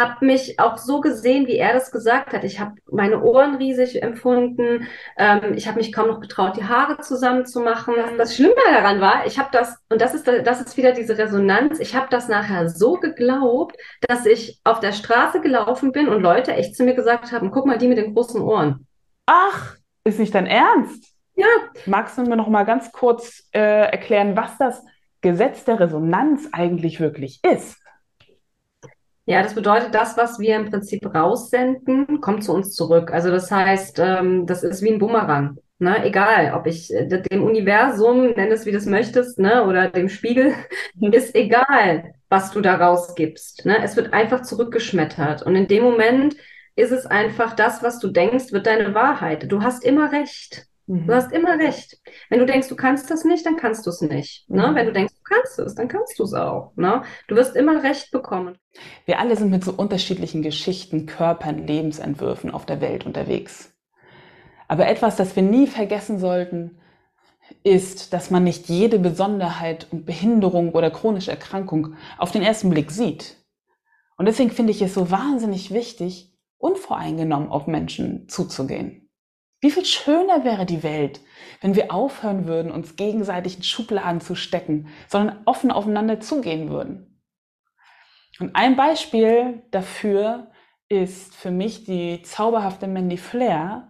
habe 0.00 0.24
mich 0.24 0.60
auch 0.60 0.78
so 0.78 1.00
gesehen, 1.00 1.46
wie 1.48 1.56
er 1.56 1.72
das 1.72 1.90
gesagt 1.90 2.32
hat. 2.32 2.44
Ich 2.44 2.60
habe 2.60 2.74
meine 2.90 3.20
Ohren 3.20 3.56
riesig 3.56 4.00
empfunden. 4.00 4.86
Ähm, 5.16 5.54
ich 5.54 5.66
habe 5.66 5.78
mich 5.78 5.92
kaum 5.92 6.06
noch 6.06 6.20
getraut, 6.20 6.56
die 6.56 6.64
Haare 6.64 6.98
zusammenzumachen. 7.00 7.94
Das 8.16 8.36
Schlimme 8.36 8.54
daran 8.72 9.00
war, 9.00 9.26
ich 9.26 9.38
habe 9.38 9.48
das, 9.50 9.76
und 9.88 10.00
das 10.00 10.14
ist, 10.14 10.26
das 10.28 10.60
ist 10.60 10.76
wieder 10.76 10.92
diese 10.92 11.18
Resonanz, 11.18 11.80
ich 11.80 11.96
habe 11.96 12.06
das 12.10 12.28
nachher 12.28 12.68
so 12.68 12.94
geglaubt, 12.94 13.76
dass 14.06 14.24
ich 14.24 14.60
auf 14.62 14.78
der 14.78 14.92
Straße 14.92 15.40
gelaufen 15.40 15.90
bin 15.90 16.08
und 16.08 16.22
Leute 16.22 16.52
echt 16.54 16.76
zu 16.76 16.84
mir 16.84 16.94
gesagt 16.94 17.32
haben, 17.32 17.50
guck 17.50 17.66
mal, 17.66 17.78
die 17.78 17.88
mit 17.88 17.98
den 17.98 18.14
großen 18.14 18.40
Ohren. 18.40 18.86
Ach, 19.26 19.76
ist 20.04 20.20
nicht 20.20 20.34
dein 20.34 20.46
Ernst? 20.46 21.04
Ja. 21.34 21.46
Magst 21.86 22.16
du 22.16 22.22
mir 22.22 22.36
noch 22.36 22.48
mal 22.48 22.64
ganz 22.64 22.92
kurz 22.92 23.48
äh, 23.52 23.90
erklären, 23.90 24.36
was 24.36 24.56
das 24.58 24.84
Gesetz 25.20 25.64
der 25.64 25.80
Resonanz 25.80 26.48
eigentlich 26.52 27.00
wirklich 27.00 27.40
ist? 27.42 27.76
Ja, 29.28 29.42
das 29.42 29.54
bedeutet, 29.54 29.94
das, 29.94 30.16
was 30.16 30.38
wir 30.38 30.56
im 30.56 30.70
Prinzip 30.70 31.04
raussenden, 31.14 32.22
kommt 32.22 32.44
zu 32.44 32.54
uns 32.54 32.72
zurück. 32.72 33.12
Also 33.12 33.30
das 33.30 33.50
heißt, 33.50 33.98
ähm, 33.98 34.46
das 34.46 34.62
ist 34.62 34.80
wie 34.80 34.90
ein 34.90 34.98
Bumerang. 34.98 35.58
Ne? 35.78 36.02
Egal, 36.02 36.54
ob 36.54 36.66
ich 36.66 36.90
äh, 36.94 37.06
dem 37.06 37.44
Universum, 37.44 38.30
nenn 38.30 38.50
es 38.50 38.64
wie 38.64 38.70
du 38.70 38.78
es 38.78 38.86
möchtest, 38.86 39.38
ne? 39.38 39.66
oder 39.66 39.90
dem 39.90 40.08
Spiegel, 40.08 40.54
ist 41.12 41.34
egal, 41.34 42.14
was 42.30 42.52
du 42.52 42.62
da 42.62 42.76
rausgibst. 42.76 43.66
Ne? 43.66 43.76
Es 43.84 43.96
wird 43.96 44.14
einfach 44.14 44.40
zurückgeschmettert. 44.44 45.42
Und 45.42 45.56
in 45.56 45.68
dem 45.68 45.82
Moment 45.82 46.34
ist 46.74 46.90
es 46.90 47.04
einfach 47.04 47.54
das, 47.54 47.82
was 47.82 47.98
du 47.98 48.08
denkst, 48.08 48.52
wird 48.52 48.66
deine 48.66 48.94
Wahrheit. 48.94 49.52
Du 49.52 49.60
hast 49.62 49.84
immer 49.84 50.10
recht. 50.10 50.67
Mhm. 50.88 51.06
Du 51.06 51.14
hast 51.14 51.32
immer 51.32 51.58
recht. 51.58 51.98
Wenn 52.30 52.40
du 52.40 52.46
denkst, 52.46 52.68
du 52.68 52.76
kannst 52.76 53.10
das 53.10 53.24
nicht, 53.24 53.44
dann 53.44 53.56
kannst 53.56 53.86
du 53.86 53.90
es 53.90 54.00
nicht. 54.00 54.48
Ne? 54.48 54.68
Mhm. 54.68 54.74
Wenn 54.74 54.86
du 54.86 54.92
denkst, 54.92 55.14
du 55.14 55.22
kannst 55.22 55.58
es, 55.58 55.74
dann 55.74 55.86
kannst 55.86 56.18
du 56.18 56.24
es 56.24 56.32
auch. 56.32 56.72
Ne? 56.76 57.02
Du 57.28 57.36
wirst 57.36 57.54
immer 57.54 57.82
recht 57.82 58.10
bekommen. 58.10 58.56
Wir 59.04 59.18
alle 59.18 59.36
sind 59.36 59.50
mit 59.50 59.62
so 59.62 59.72
unterschiedlichen 59.72 60.42
Geschichten, 60.42 61.06
Körpern, 61.06 61.66
Lebensentwürfen 61.66 62.50
auf 62.50 62.64
der 62.66 62.80
Welt 62.80 63.04
unterwegs. 63.06 63.74
Aber 64.66 64.88
etwas, 64.88 65.16
das 65.16 65.36
wir 65.36 65.42
nie 65.42 65.66
vergessen 65.66 66.18
sollten, 66.18 66.78
ist, 67.62 68.12
dass 68.12 68.30
man 68.30 68.44
nicht 68.44 68.68
jede 68.68 68.98
Besonderheit 68.98 69.86
und 69.90 70.06
Behinderung 70.06 70.72
oder 70.72 70.90
chronische 70.90 71.30
Erkrankung 71.30 71.94
auf 72.18 72.32
den 72.32 72.42
ersten 72.42 72.70
Blick 72.70 72.90
sieht. 72.90 73.36
Und 74.16 74.26
deswegen 74.26 74.50
finde 74.50 74.72
ich 74.72 74.82
es 74.82 74.94
so 74.94 75.10
wahnsinnig 75.10 75.72
wichtig, 75.72 76.34
unvoreingenommen 76.58 77.48
auf 77.48 77.66
Menschen 77.66 78.28
zuzugehen. 78.28 79.07
Wie 79.60 79.70
viel 79.70 79.84
schöner 79.84 80.44
wäre 80.44 80.66
die 80.66 80.82
Welt, 80.82 81.20
wenn 81.60 81.74
wir 81.74 81.92
aufhören 81.92 82.46
würden, 82.46 82.70
uns 82.70 82.94
gegenseitig 82.94 83.56
in 83.56 83.62
Schubladen 83.64 84.20
zu 84.20 84.36
stecken, 84.36 84.88
sondern 85.08 85.40
offen 85.46 85.72
aufeinander 85.72 86.20
zugehen 86.20 86.70
würden. 86.70 87.20
Und 88.38 88.54
ein 88.54 88.76
Beispiel 88.76 89.64
dafür 89.72 90.52
ist 90.88 91.34
für 91.34 91.50
mich 91.50 91.84
die 91.84 92.22
zauberhafte 92.22 92.86
Mandy 92.86 93.16
Flair, 93.16 93.88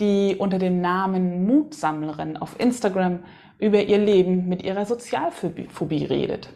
die 0.00 0.36
unter 0.38 0.58
dem 0.58 0.80
Namen 0.80 1.46
Mutsammlerin 1.46 2.38
auf 2.38 2.58
Instagram 2.58 3.24
über 3.58 3.82
ihr 3.82 3.98
Leben 3.98 4.48
mit 4.48 4.62
ihrer 4.62 4.86
Sozialphobie 4.86 6.04
redet. 6.04 6.48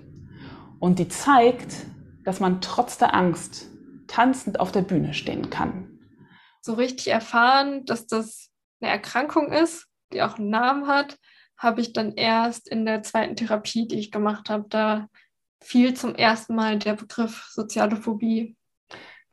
Und 0.79 0.99
die 0.99 1.09
zeigt, 1.09 1.87
dass 2.25 2.41
man 2.41 2.61
trotz 2.61 2.99
der 2.99 3.15
Angst 3.15 3.69
tanzend 4.07 4.61
auf 4.61 4.73
der 4.73 4.83
Bühne 4.83 5.15
stehen 5.15 5.51
kann. 5.51 5.90
So 6.61 6.75
richtig 6.75 7.09
erfahren, 7.09 7.85
dass 7.85 8.07
das 8.07 8.51
eine 8.81 8.91
Erkrankung 8.91 9.53
ist, 9.53 9.87
die 10.13 10.23
auch 10.23 10.39
einen 10.39 10.51
Namen 10.51 10.87
hat, 10.87 11.19
habe 11.57 11.81
ich 11.81 11.93
dann 11.93 12.13
erst 12.13 12.69
in 12.69 12.87
der 12.87 13.03
zweiten 13.03 13.37
Therapie, 13.37 13.87
die 13.87 13.99
ich 13.99 14.11
gemacht 14.11 14.49
habe. 14.49 14.67
Da 14.69 15.09
fiel 15.63 15.95
zum 15.95 16.15
ersten 16.15 16.55
Mal 16.55 16.79
der 16.79 16.95
Begriff 16.95 17.49
soziale 17.51 17.97
Phobie. 17.97 18.57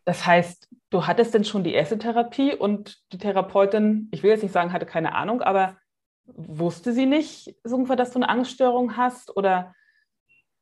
Das 0.05 0.25
heißt, 0.25 0.67
du 0.89 1.05
hattest 1.05 1.33
denn 1.33 1.45
schon 1.45 1.63
die 1.63 1.73
erste 1.73 1.97
Therapie 1.97 2.53
und 2.53 2.97
die 3.11 3.17
Therapeutin, 3.17 4.09
ich 4.11 4.23
will 4.23 4.31
jetzt 4.31 4.43
nicht 4.43 4.53
sagen, 4.53 4.73
hatte 4.73 4.85
keine 4.85 5.15
Ahnung, 5.15 5.41
aber 5.41 5.77
wusste 6.25 6.93
sie 6.93 7.05
nicht 7.05 7.55
dass 7.63 8.11
du 8.11 8.19
eine 8.19 8.29
Angststörung 8.29 8.97
hast? 8.97 9.35
Oder 9.35 9.73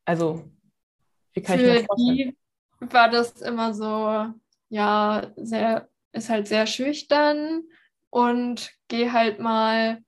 also, 0.04 0.44
wie 1.32 1.42
kann 1.42 1.58
Für 1.58 1.62
ich 1.62 1.68
mir 1.68 1.78
das 1.78 1.86
vorstellen? 1.86 2.36
Die 2.80 2.92
war 2.92 3.10
das 3.10 3.40
immer 3.42 3.74
so, 3.74 4.32
ja, 4.68 5.32
sehr, 5.36 5.88
ist 6.16 6.28
halt 6.28 6.48
sehr 6.48 6.66
schüchtern 6.66 7.62
und 8.10 8.70
geh 8.88 9.10
halt 9.10 9.38
mal 9.38 10.02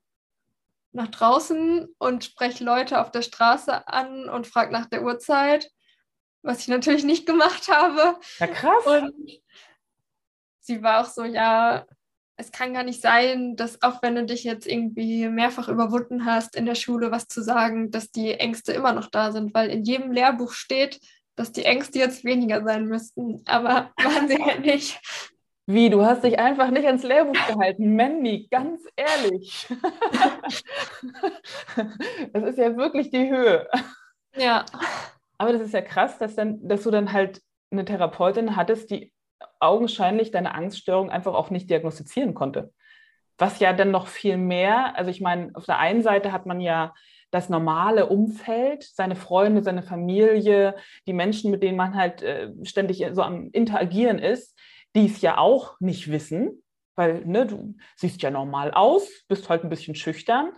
nach 0.93 1.09
draußen 1.09 1.87
und 1.99 2.25
spreche 2.25 2.65
Leute 2.65 3.01
auf 3.01 3.11
der 3.11 3.23
Straße 3.23 3.87
an 3.87 4.29
und 4.29 4.47
frage 4.47 4.73
nach 4.73 4.87
der 4.87 5.05
Uhrzeit, 5.05 5.71
was 6.43 6.61
ich 6.61 6.69
natürlich 6.69 7.05
nicht 7.05 7.27
gemacht 7.27 7.69
habe. 7.69 8.19
Ja, 8.39 8.47
krass. 8.47 8.87
Und 8.87 9.13
sie 10.61 10.83
war 10.83 11.03
auch 11.03 11.11
so, 11.11 11.25
ja, 11.25 11.87
es 12.37 12.53
kann 12.53 12.73
gar 12.73 12.85
nicht 12.85 13.03
sein, 13.03 13.57
dass 13.57 13.83
auch 13.83 14.01
wenn 14.03 14.15
du 14.15 14.25
dich 14.25 14.45
jetzt 14.45 14.67
irgendwie 14.67 15.29
mehrfach 15.29 15.69
überwunden 15.69 16.25
hast, 16.25 16.55
in 16.57 16.67
der 16.67 16.77
Schule 16.77 17.11
was 17.11 17.27
zu 17.27 17.43
sagen, 17.43 17.91
dass 17.91 18.13
die 18.13 18.35
Ängste 18.35 18.73
immer 18.73 18.93
noch 18.93 19.11
da 19.11 19.33
sind, 19.33 19.53
weil 19.55 19.71
in 19.71 19.85
jedem 19.85 20.13
Lehrbuch 20.13 20.53
steht, 20.53 21.01
dass 21.35 21.53
die 21.53 21.65
Ängste 21.65 21.99
jetzt 21.99 22.25
weniger 22.25 22.65
sein 22.65 22.87
müssten, 22.87 23.43
aber 23.47 23.93
waren 24.03 24.29
sie 24.29 24.43
halt 24.43 24.61
nicht. 24.61 25.01
Wie, 25.71 25.91
du 25.91 26.03
hast 26.03 26.25
dich 26.25 26.39
einfach 26.39 26.71
nicht 26.71 26.87
ans 26.87 27.03
Lehrbuch 27.03 27.47
gehalten. 27.47 27.95
Mandy, 27.95 28.49
ganz 28.51 28.81
ehrlich. 28.97 29.69
das 32.33 32.45
ist 32.45 32.59
ja 32.59 32.75
wirklich 32.75 33.11
die 33.11 33.29
Höhe. 33.29 33.69
Ja. 34.35 34.65
Aber 35.37 35.53
das 35.53 35.61
ist 35.61 35.75
ja 35.75 35.83
krass, 35.83 36.17
dass, 36.17 36.35
dann, 36.35 36.67
dass 36.67 36.85
du 36.85 36.91
dann 36.91 37.13
halt 37.13 37.43
eine 37.71 37.85
Therapeutin 37.85 38.57
hattest, 38.57 38.91
die 38.91 39.13
augenscheinlich 39.61 40.31
deine 40.31 40.55
Angststörung 40.55 41.11
einfach 41.11 41.35
auch 41.35 41.51
nicht 41.51 41.69
diagnostizieren 41.69 42.33
konnte. 42.33 42.73
Was 43.37 43.61
ja 43.61 43.75
dann 43.75 43.91
noch 43.91 44.07
viel 44.07 44.39
mehr, 44.39 44.97
also 44.97 45.11
ich 45.11 45.21
meine, 45.21 45.51
auf 45.53 45.67
der 45.67 45.79
einen 45.79 46.03
Seite 46.03 46.33
hat 46.33 46.47
man 46.47 46.63
ja 46.63 46.95
das 47.31 47.51
normale 47.51 48.07
Umfeld, 48.07 48.85
seine 48.85 49.17
Freunde, 49.17 49.63
seine 49.63 49.83
Familie, 49.83 50.77
die 51.07 51.13
Menschen, 51.13 51.51
mit 51.51 51.63
denen 51.63 51.77
man 51.77 51.95
halt 51.95 52.23
äh, 52.23 52.53
ständig 52.63 53.07
so 53.13 53.21
am 53.21 53.51
Interagieren 53.53 54.19
ist 54.19 54.59
die 54.99 55.07
es 55.07 55.21
ja 55.21 55.39
auch 55.39 55.79
nicht 55.81 56.11
wissen, 56.11 56.63
weil 56.97 57.25
ne, 57.25 57.47
du 57.47 57.77
siehst 57.97 58.21
ja 58.23 58.31
normal 58.31 58.73
aus, 58.73 59.09
bist 59.29 59.49
halt 59.49 59.63
ein 59.63 59.71
bisschen 59.71 59.95
schüchtern, 59.95 60.53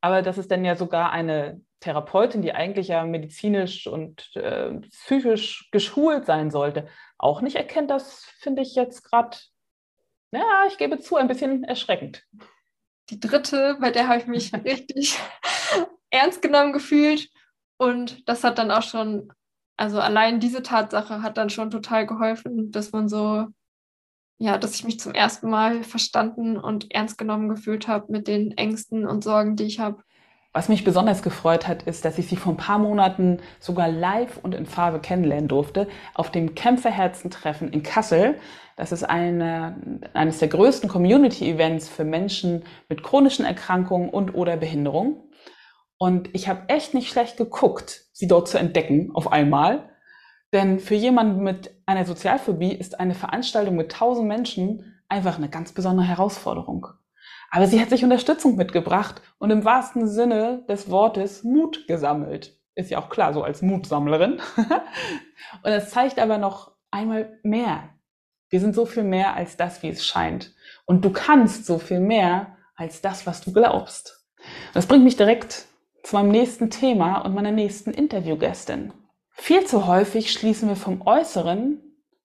aber 0.00 0.20
dass 0.20 0.36
es 0.36 0.48
dann 0.48 0.64
ja 0.64 0.74
sogar 0.74 1.12
eine 1.12 1.60
Therapeutin, 1.78 2.42
die 2.42 2.52
eigentlich 2.52 2.88
ja 2.88 3.04
medizinisch 3.04 3.86
und 3.86 4.34
äh, 4.34 4.74
psychisch 4.90 5.68
geschult 5.70 6.26
sein 6.26 6.50
sollte, 6.50 6.88
auch 7.18 7.40
nicht 7.40 7.56
erkennt, 7.56 7.90
das 7.90 8.24
finde 8.40 8.62
ich 8.62 8.74
jetzt 8.74 9.04
gerade, 9.04 9.36
ja, 10.32 10.64
ich 10.66 10.76
gebe 10.76 10.98
zu, 10.98 11.16
ein 11.16 11.28
bisschen 11.28 11.62
erschreckend. 11.62 12.24
Die 13.10 13.20
dritte, 13.20 13.76
bei 13.80 13.92
der 13.92 14.08
habe 14.08 14.18
ich 14.18 14.26
mich 14.26 14.52
richtig 14.64 15.16
ernst 16.10 16.42
genommen 16.42 16.72
gefühlt. 16.72 17.30
Und 17.76 18.28
das 18.28 18.42
hat 18.42 18.58
dann 18.58 18.72
auch 18.72 18.82
schon, 18.82 19.32
also 19.76 20.00
allein 20.00 20.40
diese 20.40 20.62
Tatsache 20.62 21.22
hat 21.22 21.36
dann 21.36 21.50
schon 21.50 21.70
total 21.70 22.06
geholfen, 22.06 22.72
dass 22.72 22.90
man 22.90 23.08
so 23.08 23.46
ja, 24.38 24.58
dass 24.58 24.74
ich 24.74 24.84
mich 24.84 25.00
zum 25.00 25.14
ersten 25.14 25.48
Mal 25.48 25.84
verstanden 25.84 26.56
und 26.56 26.92
ernst 26.92 27.18
genommen 27.18 27.48
gefühlt 27.48 27.88
habe 27.88 28.10
mit 28.10 28.28
den 28.28 28.56
Ängsten 28.56 29.06
und 29.06 29.22
Sorgen, 29.22 29.56
die 29.56 29.64
ich 29.64 29.80
habe. 29.80 30.02
Was 30.52 30.68
mich 30.68 30.84
besonders 30.84 31.22
gefreut 31.22 31.66
hat, 31.66 31.82
ist, 31.82 32.04
dass 32.04 32.16
ich 32.16 32.28
sie 32.28 32.36
vor 32.36 32.52
ein 32.52 32.56
paar 32.56 32.78
Monaten 32.78 33.38
sogar 33.58 33.88
live 33.88 34.38
und 34.40 34.54
in 34.54 34.66
Farbe 34.66 35.00
kennenlernen 35.00 35.48
durfte 35.48 35.88
auf 36.14 36.30
dem 36.30 36.54
Kämpferherzen-Treffen 36.54 37.72
in 37.72 37.82
Kassel. 37.82 38.36
Das 38.76 38.92
ist 38.92 39.02
eine, 39.02 40.00
eines 40.14 40.38
der 40.38 40.48
größten 40.48 40.88
Community-Events 40.88 41.88
für 41.88 42.04
Menschen 42.04 42.62
mit 42.88 43.02
chronischen 43.02 43.44
Erkrankungen 43.44 44.10
und 44.10 44.34
oder 44.34 44.56
Behinderung. 44.56 45.28
Und 45.98 46.28
ich 46.34 46.48
habe 46.48 46.68
echt 46.68 46.94
nicht 46.94 47.10
schlecht 47.10 47.36
geguckt, 47.36 48.02
sie 48.12 48.28
dort 48.28 48.48
zu 48.48 48.58
entdecken 48.58 49.10
auf 49.12 49.32
einmal. 49.32 49.90
Denn 50.54 50.78
für 50.78 50.94
jemanden 50.94 51.42
mit 51.42 51.74
einer 51.84 52.04
Sozialphobie 52.04 52.72
ist 52.72 53.00
eine 53.00 53.16
Veranstaltung 53.16 53.74
mit 53.74 53.90
tausend 53.90 54.28
Menschen 54.28 54.94
einfach 55.08 55.36
eine 55.36 55.48
ganz 55.48 55.72
besondere 55.72 56.06
Herausforderung. 56.06 56.86
Aber 57.50 57.66
sie 57.66 57.80
hat 57.80 57.90
sich 57.90 58.04
Unterstützung 58.04 58.54
mitgebracht 58.54 59.20
und 59.38 59.50
im 59.50 59.64
wahrsten 59.64 60.06
Sinne 60.06 60.64
des 60.68 60.88
Wortes 60.90 61.42
Mut 61.42 61.88
gesammelt. 61.88 62.56
Ist 62.76 62.92
ja 62.92 62.98
auch 62.98 63.08
klar, 63.08 63.34
so 63.34 63.42
als 63.42 63.62
Mutsammlerin. 63.62 64.40
und 65.64 65.70
es 65.72 65.90
zeigt 65.90 66.20
aber 66.20 66.38
noch 66.38 66.70
einmal 66.92 67.36
mehr. 67.42 67.88
Wir 68.48 68.60
sind 68.60 68.76
so 68.76 68.86
viel 68.86 69.02
mehr 69.02 69.34
als 69.34 69.56
das, 69.56 69.82
wie 69.82 69.88
es 69.88 70.06
scheint. 70.06 70.54
Und 70.86 71.04
du 71.04 71.10
kannst 71.10 71.66
so 71.66 71.80
viel 71.80 71.98
mehr 71.98 72.56
als 72.76 73.00
das, 73.00 73.26
was 73.26 73.40
du 73.40 73.52
glaubst. 73.52 74.24
Das 74.72 74.86
bringt 74.86 75.02
mich 75.02 75.16
direkt 75.16 75.66
zu 76.04 76.14
meinem 76.14 76.30
nächsten 76.30 76.70
Thema 76.70 77.22
und 77.22 77.34
meiner 77.34 77.50
nächsten 77.50 77.90
Interviewgästin. 77.90 78.92
Viel 79.36 79.64
zu 79.66 79.86
häufig 79.86 80.32
schließen 80.32 80.68
wir 80.68 80.76
vom 80.76 81.02
Äußeren 81.06 81.80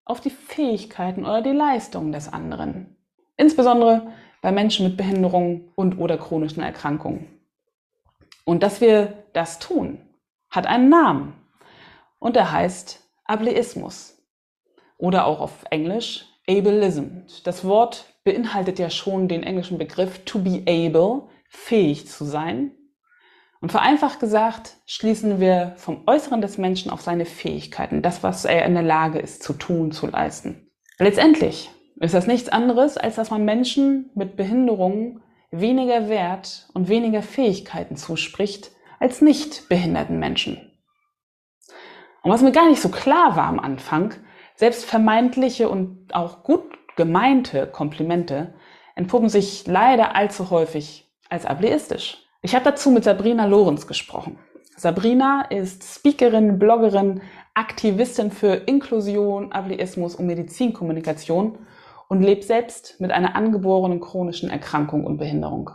auf 0.05 0.21
die 0.21 0.29
Fähigkeiten 0.29 1.25
oder 1.25 1.41
die 1.41 1.51
Leistungen 1.51 2.11
des 2.11 2.31
anderen. 2.31 2.95
Insbesondere 3.35 4.13
bei 4.41 4.51
Menschen 4.51 4.87
mit 4.87 4.95
Behinderungen 4.95 5.71
und 5.75 5.97
oder 5.97 6.17
chronischen 6.17 6.63
Erkrankungen. 6.63 7.27
Und 8.45 8.63
dass 8.63 8.79
wir 8.79 9.25
das 9.33 9.59
tun, 9.59 9.99
hat 10.49 10.65
einen 10.65 10.89
Namen. 10.89 11.33
Und 12.19 12.37
er 12.37 12.51
heißt 12.51 13.03
Ableismus. 13.25 14.17
Oder 14.97 15.25
auch 15.25 15.41
auf 15.41 15.65
Englisch 15.69 16.25
Ableism. 16.47 17.23
Das 17.43 17.65
Wort 17.65 18.05
beinhaltet 18.23 18.79
ja 18.79 18.89
schon 18.89 19.27
den 19.27 19.43
englischen 19.43 19.77
Begriff 19.77 20.23
to 20.25 20.39
be 20.39 20.63
able, 20.67 21.29
fähig 21.49 22.07
zu 22.07 22.25
sein, 22.25 22.71
und 23.61 23.71
vereinfacht 23.71 24.19
gesagt, 24.19 24.77
schließen 24.85 25.39
wir 25.39 25.73
vom 25.77 26.03
Äußeren 26.07 26.41
des 26.41 26.57
Menschen 26.57 26.91
auf 26.91 27.01
seine 27.01 27.25
Fähigkeiten, 27.25 28.01
das, 28.01 28.23
was 28.23 28.45
er 28.45 28.65
in 28.65 28.73
der 28.73 28.83
Lage 28.83 29.19
ist 29.19 29.43
zu 29.43 29.53
tun, 29.53 29.91
zu 29.91 30.07
leisten. 30.07 30.71
Letztendlich 30.97 31.69
ist 31.99 32.13
das 32.13 32.27
nichts 32.27 32.49
anderes, 32.49 32.97
als 32.97 33.15
dass 33.15 33.31
man 33.31 33.43
Menschen 33.43 34.11
mit 34.15 34.37
Behinderungen 34.37 35.21
weniger 35.51 36.07
Wert 36.09 36.69
und 36.73 36.87
weniger 36.87 37.21
Fähigkeiten 37.21 37.97
zuspricht 37.97 38.71
als 38.99 39.21
nicht 39.21 39.67
behinderten 39.69 40.19
Menschen. 40.19 40.71
Und 42.21 42.31
was 42.31 42.41
mir 42.41 42.51
gar 42.51 42.69
nicht 42.69 42.81
so 42.81 42.89
klar 42.89 43.35
war 43.35 43.45
am 43.45 43.59
Anfang, 43.59 44.13
selbst 44.55 44.85
vermeintliche 44.85 45.69
und 45.69 46.13
auch 46.13 46.43
gut 46.43 46.63
gemeinte 46.95 47.65
Komplimente 47.65 48.53
entpuppen 48.95 49.29
sich 49.29 49.65
leider 49.67 50.15
allzu 50.15 50.49
häufig 50.49 51.09
als 51.29 51.45
ableistisch. 51.45 52.28
Ich 52.41 52.55
habe 52.55 52.63
dazu 52.65 52.89
mit 52.91 53.03
Sabrina 53.03 53.45
Lorenz 53.45 53.85
gesprochen. 53.85 54.39
Sabrina 54.77 55.41
ist 55.49 55.83
Speakerin, 55.83 56.57
Bloggerin, 56.57 57.21
Aktivistin 57.53 58.31
für 58.31 58.53
Inklusion, 58.53 59.51
Ableismus 59.51 60.15
und 60.15 60.27
Medizinkommunikation 60.27 61.57
und 62.07 62.21
lebt 62.21 62.45
selbst 62.45 62.95
mit 63.01 63.11
einer 63.11 63.35
angeborenen 63.35 63.99
chronischen 63.99 64.49
Erkrankung 64.49 65.05
und 65.05 65.17
Behinderung. 65.17 65.69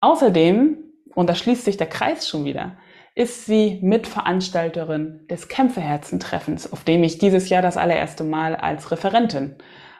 Außerdem, 0.00 0.76
und 1.14 1.30
da 1.30 1.34
schließt 1.34 1.64
sich 1.64 1.78
der 1.78 1.88
Kreis 1.88 2.28
schon 2.28 2.44
wieder, 2.44 2.76
ist 3.14 3.46
sie 3.46 3.80
Mitveranstalterin 3.82 5.26
des 5.30 5.48
Kämpferherzen-Treffens, 5.48 6.72
auf 6.72 6.84
dem 6.84 7.02
ich 7.02 7.16
dieses 7.16 7.48
Jahr 7.48 7.62
das 7.62 7.78
allererste 7.78 8.24
Mal 8.24 8.54
als 8.56 8.90
Referentin 8.90 9.56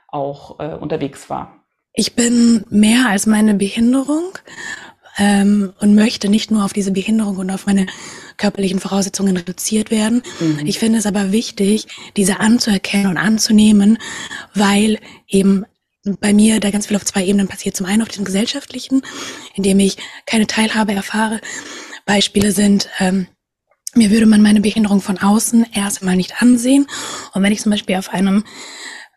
auch 0.07 0.61
äh, 0.61 0.75
unterwegs 0.75 1.31
war. 1.31 1.65
Ich 1.93 2.15
bin 2.15 2.65
mehr 2.69 3.09
als 3.09 3.27
meine 3.27 3.55
Behinderung 3.55 4.33
ähm, 5.19 5.73
und 5.81 5.95
möchte 5.95 6.29
nicht 6.29 6.51
nur 6.51 6.65
auf 6.65 6.73
diese 6.73 6.93
Behinderung 6.93 7.37
und 7.37 7.51
auf 7.51 7.67
meine 7.67 7.87
körperlichen 8.37 8.81
Voraussetzungen 8.81 9.37
reduziert 9.37 9.91
werden. 9.91 10.23
Mhm. 10.41 10.67
Ich 10.67 10.79
finde 10.79 10.99
es 10.99 11.07
aber 11.07 11.33
wichtig, 11.33 11.87
diese 12.17 12.41
anzuerkennen 12.41 13.07
und 13.07 13.17
anzunehmen, 13.17 13.99
weil 14.55 14.99
eben 15.29 15.65
bei 16.21 16.33
mir 16.33 16.61
da 16.61 16.71
ganz 16.71 16.87
viel 16.87 16.97
auf 16.97 17.05
zwei 17.05 17.25
Ebenen 17.25 17.49
passiert. 17.49 17.77
Zum 17.77 17.87
einen 17.87 18.03
auf 18.03 18.09
diesem 18.09 18.25
gesellschaftlichen, 18.25 19.03
in 19.55 19.63
dem 19.63 19.79
ich 19.81 19.99
keine 20.27 20.47
Teilhabe 20.47 20.93
erfahre. 20.93 21.41
Beispiele 22.07 22.53
sind, 22.53 22.89
ähm, 22.99 23.27
mir 23.95 24.11
würde 24.11 24.27
man 24.27 24.41
meine 24.41 24.61
Behinderung 24.61 25.01
von 25.01 25.19
außen 25.19 25.67
erst 25.75 26.01
einmal 26.01 26.17
nicht 26.17 26.41
ansehen. 26.41 26.87
Und 27.35 27.43
wenn 27.43 27.53
ich 27.53 27.61
zum 27.61 27.71
Beispiel 27.71 27.97
auf 27.97 28.11
einem 28.11 28.45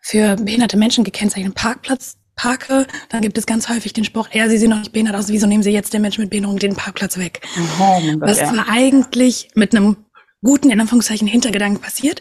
für 0.02 0.36
behinderte 0.36 0.76
Menschen 0.76 1.04
gekennzeichneten 1.04 1.54
Parkplatz 1.54 2.18
parke, 2.36 2.86
dann 3.08 3.22
gibt 3.22 3.38
es 3.38 3.46
ganz 3.46 3.68
häufig 3.68 3.92
den 3.92 4.04
Spruch, 4.04 4.28
ja, 4.32 4.48
Sie 4.48 4.58
sehen 4.58 4.70
noch 4.70 4.78
nicht 4.78 4.92
behindert 4.92 5.16
aus, 5.16 5.28
wieso 5.28 5.46
nehmen 5.46 5.62
Sie 5.62 5.70
jetzt 5.70 5.92
den 5.92 6.02
Menschen 6.02 6.22
mit 6.22 6.30
Behinderung 6.30 6.58
den 6.58 6.74
Parkplatz 6.74 7.18
weg? 7.18 7.40
Oh, 7.78 8.02
Was 8.18 8.40
ja. 8.40 8.52
zwar 8.52 8.68
eigentlich 8.68 9.50
mit 9.54 9.74
einem 9.74 9.96
guten, 10.42 10.70
in 10.70 10.80
Anführungszeichen, 10.80 11.26
Hintergedanken 11.26 11.80
passiert, 11.80 12.20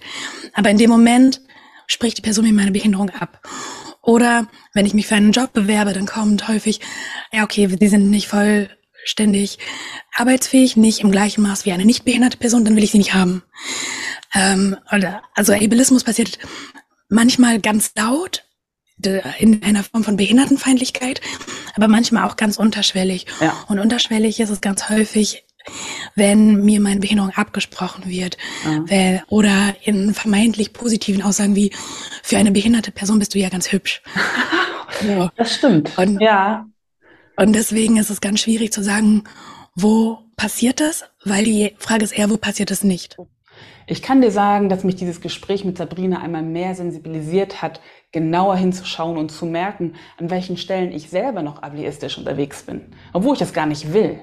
aber 0.54 0.70
in 0.70 0.78
dem 0.78 0.90
Moment 0.90 1.42
spricht 1.88 2.18
die 2.18 2.22
Person 2.22 2.46
mir 2.46 2.54
meine 2.54 2.72
Behinderung 2.72 3.10
ab. 3.10 3.42
Oder 4.02 4.48
wenn 4.74 4.86
ich 4.86 4.94
mich 4.94 5.08
für 5.08 5.16
einen 5.16 5.32
Job 5.32 5.54
bewerbe, 5.54 5.94
dann 5.94 6.06
kommt 6.06 6.48
häufig, 6.48 6.82
ja, 7.32 7.44
okay, 7.44 7.70
Sie 7.80 7.88
sind 7.88 8.10
nicht 8.10 8.28
vollständig 8.28 9.60
arbeitsfähig, 10.14 10.76
nicht 10.76 11.02
im 11.02 11.12
gleichen 11.12 11.42
Maß 11.42 11.66
wie 11.66 11.72
eine 11.72 11.86
nicht 11.86 12.06
behinderte 12.06 12.38
Person, 12.38 12.66
dann 12.66 12.76
will 12.76 12.84
ich 12.84 12.92
sie 12.92 12.98
nicht 12.98 13.14
haben. 13.14 13.44
Ähm, 14.34 14.76
oder, 14.92 15.22
also 15.36 15.54
Ableismus 15.54 16.04
passiert 16.04 16.40
manchmal 17.10 17.60
ganz 17.60 17.92
laut, 17.96 18.44
in 19.40 19.64
einer 19.64 19.84
Form 19.84 20.04
von 20.04 20.18
Behindertenfeindlichkeit, 20.18 21.22
aber 21.76 21.88
manchmal 21.88 22.28
auch 22.28 22.36
ganz 22.36 22.58
unterschwellig. 22.58 23.26
Ja. 23.42 23.54
Und 23.68 23.80
unterschwellig 23.80 24.40
ist 24.40 24.50
es 24.50 24.62
ganz 24.62 24.90
häufig, 24.90 25.46
wenn 26.16 26.64
mir 26.64 26.80
meine 26.82 27.00
Behinderung 27.00 27.32
abgesprochen 27.32 28.06
wird 28.06 28.38
ja. 28.66 29.22
oder 29.30 29.76
in 29.84 30.14
vermeintlich 30.14 30.74
positiven 30.74 31.22
Aussagen 31.22 31.56
wie 31.56 31.72
für 32.22 32.38
eine 32.38 32.52
behinderte 32.52 32.92
Person 32.92 33.20
bist 33.20 33.34
du 33.34 33.40
ja 33.40 33.50
ganz 33.50 33.72
hübsch. 33.72 34.02
so. 35.02 35.30
Das 35.36 35.56
stimmt. 35.56 35.98
Und, 35.98 36.20
ja. 36.22 36.66
Und 37.36 37.54
deswegen 37.54 37.98
ist 37.98 38.10
es 38.10 38.22
ganz 38.22 38.42
schwierig 38.42 38.74
zu 38.74 38.84
sagen, 38.84 39.24
wo 39.76 40.20
passiert 40.36 40.80
das? 40.80 41.06
Weil 41.24 41.46
die 41.46 41.76
Frage 41.80 42.04
ist 42.04 42.12
eher, 42.12 42.30
wo 42.30 42.38
passiert 42.38 42.70
es 42.70 42.84
nicht? 42.84 43.18
Ich 43.88 44.02
kann 44.02 44.22
dir 44.22 44.32
sagen, 44.32 44.70
dass 44.70 44.84
mich 44.84 44.96
dieses 44.96 45.20
Gespräch 45.20 45.66
mit 45.66 45.78
Sabrina 45.78 46.22
einmal 46.22 46.44
mehr 46.44 46.76
sensibilisiert 46.76 47.62
hat, 47.62 47.82
genauer 48.14 48.56
hinzuschauen 48.56 49.18
und 49.18 49.30
zu 49.30 49.46
merken, 49.46 49.96
an 50.18 50.30
welchen 50.30 50.56
Stellen 50.56 50.94
ich 50.94 51.10
selber 51.10 51.42
noch 51.42 51.62
ableistisch 51.62 52.18
unterwegs 52.18 52.64
bin, 52.64 52.94
obwohl 53.12 53.34
ich 53.34 53.40
das 53.40 53.52
gar 53.52 53.66
nicht 53.66 53.92
will. 53.92 54.22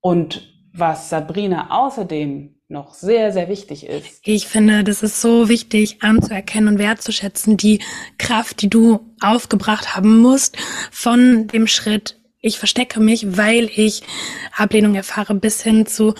Und 0.00 0.52
was 0.72 1.08
Sabrina 1.08 1.68
außerdem 1.70 2.56
noch 2.68 2.94
sehr, 2.94 3.32
sehr 3.32 3.48
wichtig 3.48 3.86
ist. 3.86 4.20
Ich 4.24 4.48
finde, 4.48 4.82
das 4.82 5.02
ist 5.02 5.20
so 5.20 5.48
wichtig 5.48 6.02
anzuerkennen 6.02 6.68
und 6.68 6.78
wertzuschätzen, 6.78 7.56
die 7.56 7.80
Kraft, 8.18 8.62
die 8.62 8.70
du 8.70 9.00
aufgebracht 9.20 9.94
haben 9.94 10.18
musst 10.18 10.56
von 10.90 11.46
dem 11.46 11.66
Schritt, 11.66 12.18
ich 12.40 12.58
verstecke 12.58 13.00
mich, 13.00 13.38
weil 13.38 13.70
ich 13.74 14.02
Ablehnung 14.54 14.94
erfahre, 14.94 15.34
bis 15.34 15.62
hin 15.62 15.86
zu, 15.86 16.14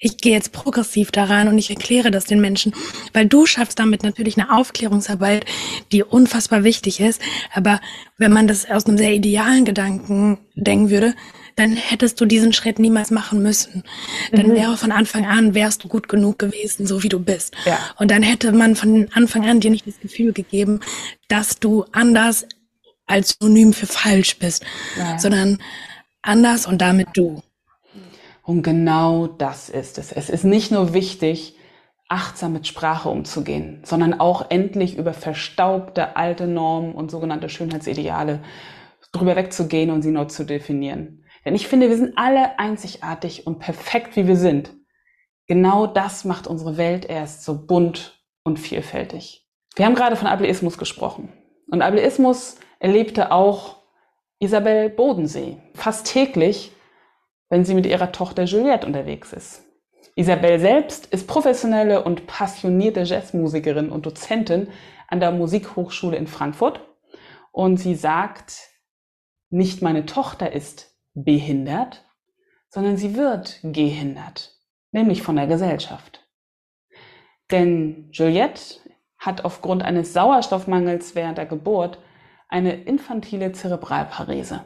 ich 0.00 0.16
gehe 0.16 0.32
jetzt 0.32 0.52
progressiv 0.52 1.12
daran 1.12 1.46
und 1.46 1.58
ich 1.58 1.70
erkläre 1.70 2.10
das 2.10 2.24
den 2.24 2.40
Menschen, 2.40 2.74
weil 3.12 3.26
du 3.26 3.44
schaffst 3.44 3.78
damit 3.78 4.02
natürlich 4.02 4.38
eine 4.38 4.50
Aufklärungsarbeit, 4.50 5.44
die 5.92 6.02
unfassbar 6.02 6.64
wichtig 6.64 7.00
ist. 7.00 7.20
Aber 7.52 7.80
wenn 8.16 8.32
man 8.32 8.48
das 8.48 8.68
aus 8.68 8.86
einem 8.86 8.96
sehr 8.96 9.12
idealen 9.12 9.66
Gedanken 9.66 10.38
denken 10.54 10.88
würde, 10.90 11.14
dann 11.56 11.76
hättest 11.76 12.18
du 12.20 12.24
diesen 12.24 12.54
Schritt 12.54 12.78
niemals 12.78 13.10
machen 13.10 13.42
müssen. 13.42 13.84
Dann 14.32 14.48
mhm. 14.48 14.54
wäre 14.54 14.76
von 14.78 14.92
Anfang 14.92 15.26
an, 15.26 15.54
wärst 15.54 15.84
du 15.84 15.88
gut 15.88 16.08
genug 16.08 16.38
gewesen, 16.38 16.86
so 16.86 17.02
wie 17.02 17.10
du 17.10 17.20
bist. 17.20 17.54
Ja. 17.66 17.78
Und 17.98 18.10
dann 18.10 18.22
hätte 18.22 18.52
man 18.52 18.76
von 18.76 19.08
Anfang 19.12 19.46
an 19.46 19.60
dir 19.60 19.70
nicht 19.70 19.86
das 19.86 20.00
Gefühl 20.00 20.32
gegeben, 20.32 20.80
dass 21.28 21.58
du 21.58 21.84
anders 21.92 22.46
als 23.06 23.36
Synonym 23.38 23.74
für 23.74 23.86
falsch 23.86 24.38
bist, 24.38 24.64
ja. 24.96 25.18
sondern 25.18 25.58
anders 26.22 26.66
und 26.66 26.80
damit 26.80 27.08
du. 27.14 27.42
Und 28.42 28.62
genau 28.62 29.26
das 29.26 29.68
ist 29.68 29.98
es. 29.98 30.12
Es 30.12 30.30
ist 30.30 30.44
nicht 30.44 30.70
nur 30.70 30.94
wichtig, 30.94 31.56
achtsam 32.08 32.52
mit 32.52 32.66
Sprache 32.66 33.08
umzugehen, 33.08 33.82
sondern 33.84 34.18
auch 34.18 34.50
endlich 34.50 34.96
über 34.96 35.12
verstaubte 35.12 36.16
alte 36.16 36.46
Normen 36.46 36.92
und 36.92 37.10
sogenannte 37.10 37.48
Schönheitsideale 37.48 38.42
drüber 39.12 39.36
wegzugehen 39.36 39.90
und 39.90 40.02
sie 40.02 40.10
neu 40.10 40.24
zu 40.24 40.44
definieren. 40.44 41.24
Denn 41.44 41.54
ich 41.54 41.68
finde, 41.68 41.88
wir 41.88 41.96
sind 41.96 42.16
alle 42.16 42.58
einzigartig 42.58 43.46
und 43.46 43.60
perfekt, 43.60 44.16
wie 44.16 44.26
wir 44.26 44.36
sind. 44.36 44.74
Genau 45.46 45.86
das 45.86 46.24
macht 46.24 46.46
unsere 46.46 46.76
Welt 46.76 47.04
erst 47.04 47.44
so 47.44 47.66
bunt 47.66 48.20
und 48.44 48.58
vielfältig. 48.58 49.46
Wir 49.74 49.86
haben 49.86 49.94
gerade 49.94 50.16
von 50.16 50.28
Ableismus 50.28 50.78
gesprochen. 50.78 51.32
Und 51.70 51.82
Ableismus 51.82 52.56
erlebte 52.78 53.32
auch 53.32 53.76
Isabel 54.38 54.90
Bodensee 54.90 55.58
fast 55.74 56.06
täglich 56.06 56.72
wenn 57.50 57.64
sie 57.64 57.74
mit 57.74 57.84
ihrer 57.84 58.12
Tochter 58.12 58.44
Juliette 58.44 58.86
unterwegs 58.86 59.34
ist. 59.34 59.64
Isabel 60.14 60.58
selbst 60.58 61.06
ist 61.06 61.26
professionelle 61.26 62.02
und 62.02 62.26
passionierte 62.26 63.02
Jazzmusikerin 63.02 63.90
und 63.90 64.06
Dozentin 64.06 64.68
an 65.08 65.20
der 65.20 65.32
Musikhochschule 65.32 66.16
in 66.16 66.26
Frankfurt. 66.26 66.80
Und 67.52 67.76
sie 67.76 67.94
sagt, 67.94 68.70
nicht 69.50 69.82
meine 69.82 70.06
Tochter 70.06 70.52
ist 70.52 70.96
behindert, 71.14 72.04
sondern 72.68 72.96
sie 72.96 73.16
wird 73.16 73.58
gehindert, 73.62 74.54
nämlich 74.92 75.22
von 75.22 75.36
der 75.36 75.48
Gesellschaft. 75.48 76.24
Denn 77.50 78.10
Juliette 78.12 78.76
hat 79.18 79.44
aufgrund 79.44 79.82
eines 79.82 80.12
Sauerstoffmangels 80.12 81.16
während 81.16 81.36
der 81.36 81.46
Geburt 81.46 81.98
eine 82.48 82.74
infantile 82.84 83.52
Zerebralparese. 83.52 84.64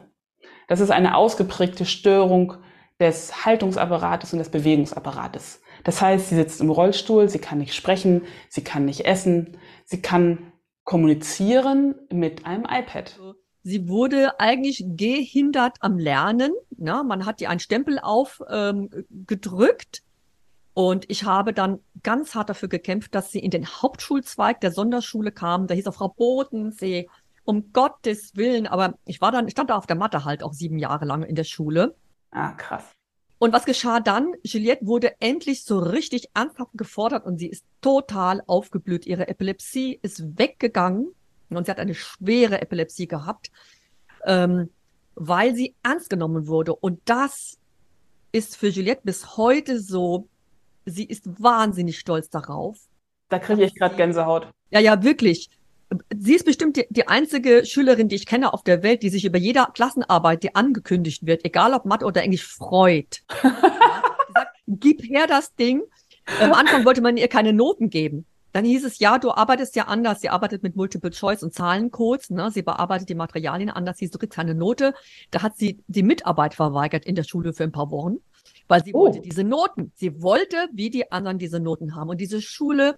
Das 0.67 0.79
ist 0.79 0.91
eine 0.91 1.15
ausgeprägte 1.15 1.85
Störung 1.85 2.55
des 2.99 3.45
Haltungsapparates 3.45 4.33
und 4.33 4.39
des 4.39 4.49
Bewegungsapparates. 4.49 5.61
Das 5.83 6.01
heißt, 6.01 6.29
sie 6.29 6.35
sitzt 6.35 6.61
im 6.61 6.69
Rollstuhl, 6.69 7.29
sie 7.29 7.39
kann 7.39 7.57
nicht 7.57 7.75
sprechen, 7.75 8.23
sie 8.49 8.63
kann 8.63 8.85
nicht 8.85 9.05
essen, 9.05 9.57
sie 9.83 10.01
kann 10.01 10.51
kommunizieren 10.83 11.95
mit 12.11 12.45
einem 12.45 12.63
iPad. 12.63 13.19
Sie 13.63 13.89
wurde 13.89 14.39
eigentlich 14.39 14.85
gehindert 14.87 15.77
am 15.79 15.97
Lernen. 15.97 16.53
Ja, 16.77 17.03
man 17.03 17.25
hat 17.25 17.41
ihr 17.41 17.49
einen 17.49 17.59
Stempel 17.59 17.99
aufgedrückt. 17.99 19.97
Ähm, 19.97 20.05
und 20.75 21.09
ich 21.09 21.23
habe 21.23 21.53
dann 21.53 21.79
ganz 22.03 22.35
hart 22.35 22.49
dafür 22.49 22.69
gekämpft, 22.69 23.15
dass 23.15 23.31
sie 23.31 23.39
in 23.39 23.49
den 23.49 23.65
Hauptschulzweig 23.65 24.61
der 24.61 24.71
Sonderschule 24.71 25.31
kam. 25.31 25.67
Da 25.67 25.73
hieß 25.73 25.87
auch 25.87 25.95
Frau 25.95 26.09
Bodensee, 26.09 27.09
um 27.43 27.71
Gottes 27.73 28.35
Willen. 28.35 28.67
Aber 28.67 28.93
ich 29.05 29.19
war 29.19 29.31
dann, 29.31 29.47
ich 29.47 29.53
stand 29.53 29.71
da 29.71 29.77
auf 29.77 29.87
der 29.87 29.95
Matte 29.95 30.25
halt 30.25 30.43
auch 30.43 30.53
sieben 30.53 30.77
Jahre 30.77 31.05
lang 31.05 31.23
in 31.23 31.35
der 31.35 31.43
Schule. 31.43 31.95
Ah, 32.35 32.51
krass. 32.51 32.83
Und 33.39 33.53
was 33.53 33.63
geschah 33.63 34.01
dann? 34.01 34.33
Juliette 34.43 34.85
wurde 34.85 35.15
endlich 35.21 35.63
so 35.63 35.79
richtig 35.79 36.29
ernsthaft 36.33 36.71
gefordert 36.73 37.25
und 37.25 37.37
sie 37.37 37.47
ist 37.47 37.65
total 37.79 38.41
aufgeblüht. 38.45 39.05
Ihre 39.05 39.29
Epilepsie 39.29 39.99
ist 40.01 40.37
weggegangen 40.37 41.13
und 41.49 41.65
sie 41.65 41.71
hat 41.71 41.79
eine 41.79 41.95
schwere 41.95 42.61
Epilepsie 42.61 43.07
gehabt, 43.07 43.51
ähm, 44.25 44.69
weil 45.15 45.55
sie 45.55 45.75
ernst 45.81 46.09
genommen 46.09 46.47
wurde. 46.47 46.75
Und 46.75 47.01
das 47.05 47.57
ist 48.33 48.57
für 48.57 48.67
Juliette 48.67 49.03
bis 49.05 49.37
heute 49.37 49.79
so. 49.79 50.27
Sie 50.85 51.05
ist 51.05 51.41
wahnsinnig 51.41 51.99
stolz 51.99 52.29
darauf. 52.29 52.77
Da 53.29 53.39
kriege 53.39 53.63
ich 53.63 53.75
gerade 53.75 53.95
Gänsehaut. 53.95 54.49
Ja, 54.71 54.81
ja, 54.81 55.03
wirklich 55.03 55.49
sie 56.15 56.35
ist 56.35 56.45
bestimmt 56.45 56.77
die, 56.77 56.85
die 56.89 57.07
einzige 57.07 57.65
Schülerin, 57.65 58.09
die 58.09 58.15
ich 58.15 58.25
kenne 58.25 58.53
auf 58.53 58.63
der 58.63 58.83
Welt, 58.83 59.03
die 59.03 59.09
sich 59.09 59.25
über 59.25 59.37
jede 59.37 59.65
Klassenarbeit, 59.73 60.43
die 60.43 60.55
angekündigt 60.55 61.25
wird, 61.25 61.45
egal 61.45 61.73
ob 61.73 61.85
Mathe 61.85 62.05
oder 62.05 62.23
Englisch, 62.23 62.45
freut. 62.45 63.21
sagt, 64.35 64.55
gib 64.67 65.01
her 65.03 65.27
das 65.27 65.55
Ding. 65.55 65.83
Am 66.41 66.53
Anfang 66.53 66.85
wollte 66.85 67.01
man 67.01 67.17
ihr 67.17 67.27
keine 67.27 67.53
Noten 67.53 67.89
geben. 67.89 68.25
Dann 68.51 68.63
hieß 68.63 68.85
es, 68.85 68.99
ja, 68.99 69.19
du 69.19 69.31
arbeitest 69.31 69.75
ja 69.75 69.85
anders. 69.85 70.21
Sie 70.21 70.29
arbeitet 70.29 70.63
mit 70.63 70.75
Multiple 70.75 71.11
Choice 71.11 71.43
und 71.43 71.53
Zahlencodes. 71.53 72.29
Ne? 72.29 72.51
Sie 72.51 72.61
bearbeitet 72.61 73.09
die 73.09 73.15
Materialien 73.15 73.69
anders. 73.69 73.99
Hieß, 73.99 74.11
du 74.11 74.17
kriegst 74.17 74.35
keine 74.35 74.55
Note. 74.55 74.93
Da 75.31 75.41
hat 75.41 75.57
sie 75.57 75.83
die 75.87 76.03
Mitarbeit 76.03 76.53
verweigert 76.53 77.05
in 77.05 77.15
der 77.15 77.23
Schule 77.23 77.53
für 77.53 77.63
ein 77.63 77.73
paar 77.73 77.91
Wochen, 77.91 78.17
weil 78.69 78.83
sie 78.83 78.93
oh. 78.93 78.99
wollte 78.99 79.19
diese 79.19 79.43
Noten. 79.43 79.91
Sie 79.95 80.21
wollte, 80.21 80.69
wie 80.71 80.89
die 80.89 81.11
anderen, 81.11 81.37
diese 81.37 81.59
Noten 81.59 81.95
haben. 81.95 82.09
Und 82.09 82.21
diese 82.21 82.41
Schule 82.41 82.97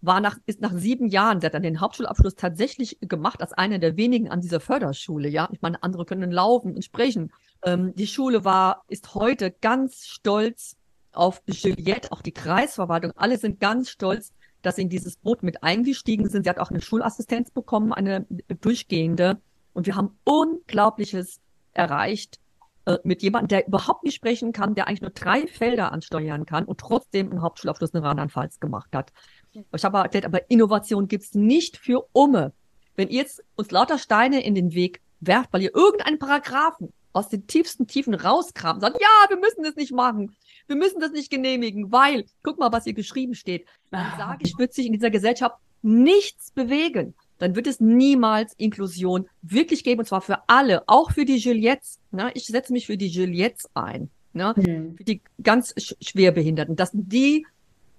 war 0.00 0.20
nach, 0.20 0.38
ist 0.46 0.60
nach 0.60 0.72
sieben 0.74 1.08
Jahren, 1.08 1.40
sie 1.40 1.46
hat 1.46 1.54
dann 1.54 1.62
den 1.62 1.80
Hauptschulabschluss 1.80 2.36
tatsächlich 2.36 2.98
gemacht 3.00 3.40
als 3.40 3.52
eine 3.52 3.80
der 3.80 3.96
wenigen 3.96 4.30
an 4.30 4.40
dieser 4.40 4.60
Förderschule, 4.60 5.28
ja. 5.28 5.48
Ich 5.52 5.60
meine, 5.60 5.82
andere 5.82 6.04
können 6.04 6.30
laufen 6.30 6.74
und 6.74 6.84
sprechen. 6.84 7.32
Ähm, 7.64 7.94
die 7.96 8.06
Schule 8.06 8.44
war, 8.44 8.84
ist 8.88 9.14
heute 9.14 9.50
ganz 9.50 10.06
stolz 10.06 10.76
auf 11.12 11.42
Juliette, 11.46 12.12
auch 12.12 12.22
die 12.22 12.32
Kreisverwaltung, 12.32 13.12
alle 13.16 13.38
sind 13.38 13.60
ganz 13.60 13.90
stolz, 13.90 14.32
dass 14.62 14.76
sie 14.76 14.82
in 14.82 14.88
dieses 14.88 15.16
Boot 15.16 15.42
mit 15.42 15.62
eingestiegen 15.62 16.28
sind. 16.28 16.44
Sie 16.44 16.50
hat 16.50 16.58
auch 16.58 16.70
eine 16.70 16.80
Schulassistenz 16.80 17.50
bekommen, 17.50 17.92
eine 17.92 18.26
durchgehende. 18.60 19.40
Und 19.72 19.86
wir 19.86 19.96
haben 19.96 20.18
Unglaubliches 20.24 21.40
erreicht 21.72 22.40
äh, 22.86 22.98
mit 23.04 23.22
jemandem, 23.22 23.48
der 23.48 23.68
überhaupt 23.68 24.02
nicht 24.02 24.16
sprechen 24.16 24.52
kann, 24.52 24.74
der 24.74 24.88
eigentlich 24.88 25.02
nur 25.02 25.10
drei 25.10 25.46
Felder 25.46 25.92
ansteuern 25.92 26.46
kann 26.46 26.64
und 26.64 26.80
trotzdem 26.80 27.30
einen 27.30 27.42
Hauptschulabschluss 27.42 27.90
in 27.90 28.02
Rheinland-Pfalz 28.02 28.60
gemacht 28.60 28.90
hat. 28.94 29.12
Ich 29.52 29.84
habe 29.84 29.98
erklärt, 29.98 30.24
aber 30.24 30.50
Innovation 30.50 31.08
gibt's 31.08 31.34
nicht 31.34 31.76
für 31.76 32.06
Umme. 32.12 32.52
Wenn 32.96 33.08
ihr 33.08 33.20
jetzt 33.20 33.42
uns 33.56 33.70
lauter 33.70 33.98
Steine 33.98 34.44
in 34.44 34.54
den 34.54 34.74
Weg 34.74 35.00
werft, 35.20 35.52
weil 35.52 35.62
ihr 35.62 35.74
irgendeinen 35.74 36.18
Paragraphen 36.18 36.92
aus 37.12 37.28
den 37.28 37.46
tiefsten 37.46 37.86
Tiefen 37.86 38.14
rauskramen, 38.14 38.80
sagen, 38.80 38.96
ja, 39.00 39.30
wir 39.30 39.38
müssen 39.38 39.62
das 39.62 39.76
nicht 39.76 39.92
machen. 39.92 40.36
Wir 40.66 40.76
müssen 40.76 41.00
das 41.00 41.12
nicht 41.12 41.30
genehmigen, 41.30 41.90
weil, 41.90 42.26
guck 42.42 42.58
mal, 42.58 42.72
was 42.72 42.84
hier 42.84 42.92
geschrieben 42.92 43.34
steht. 43.34 43.66
Dann 43.90 44.06
ah. 44.12 44.16
sage 44.18 44.44
ich, 44.44 44.58
wird 44.58 44.74
sich 44.74 44.86
in 44.86 44.92
dieser 44.92 45.10
Gesellschaft 45.10 45.56
nichts 45.82 46.50
bewegen. 46.50 47.14
Dann 47.38 47.54
wird 47.54 47.66
es 47.66 47.80
niemals 47.80 48.52
Inklusion 48.54 49.28
wirklich 49.42 49.84
geben, 49.84 50.00
und 50.00 50.06
zwar 50.06 50.20
für 50.20 50.48
alle, 50.48 50.82
auch 50.88 51.12
für 51.12 51.24
die 51.24 51.36
Juliettes. 51.36 51.98
Ne? 52.10 52.30
Ich 52.34 52.46
setze 52.46 52.72
mich 52.72 52.86
für 52.86 52.96
die 52.96 53.06
Juliettes 53.06 53.70
ein, 53.74 54.10
ne? 54.32 54.54
Mhm. 54.56 54.96
für 54.96 55.04
die 55.04 55.22
ganz 55.42 55.74
Schwerbehinderten, 56.00 56.76
dass 56.76 56.90
die 56.92 57.46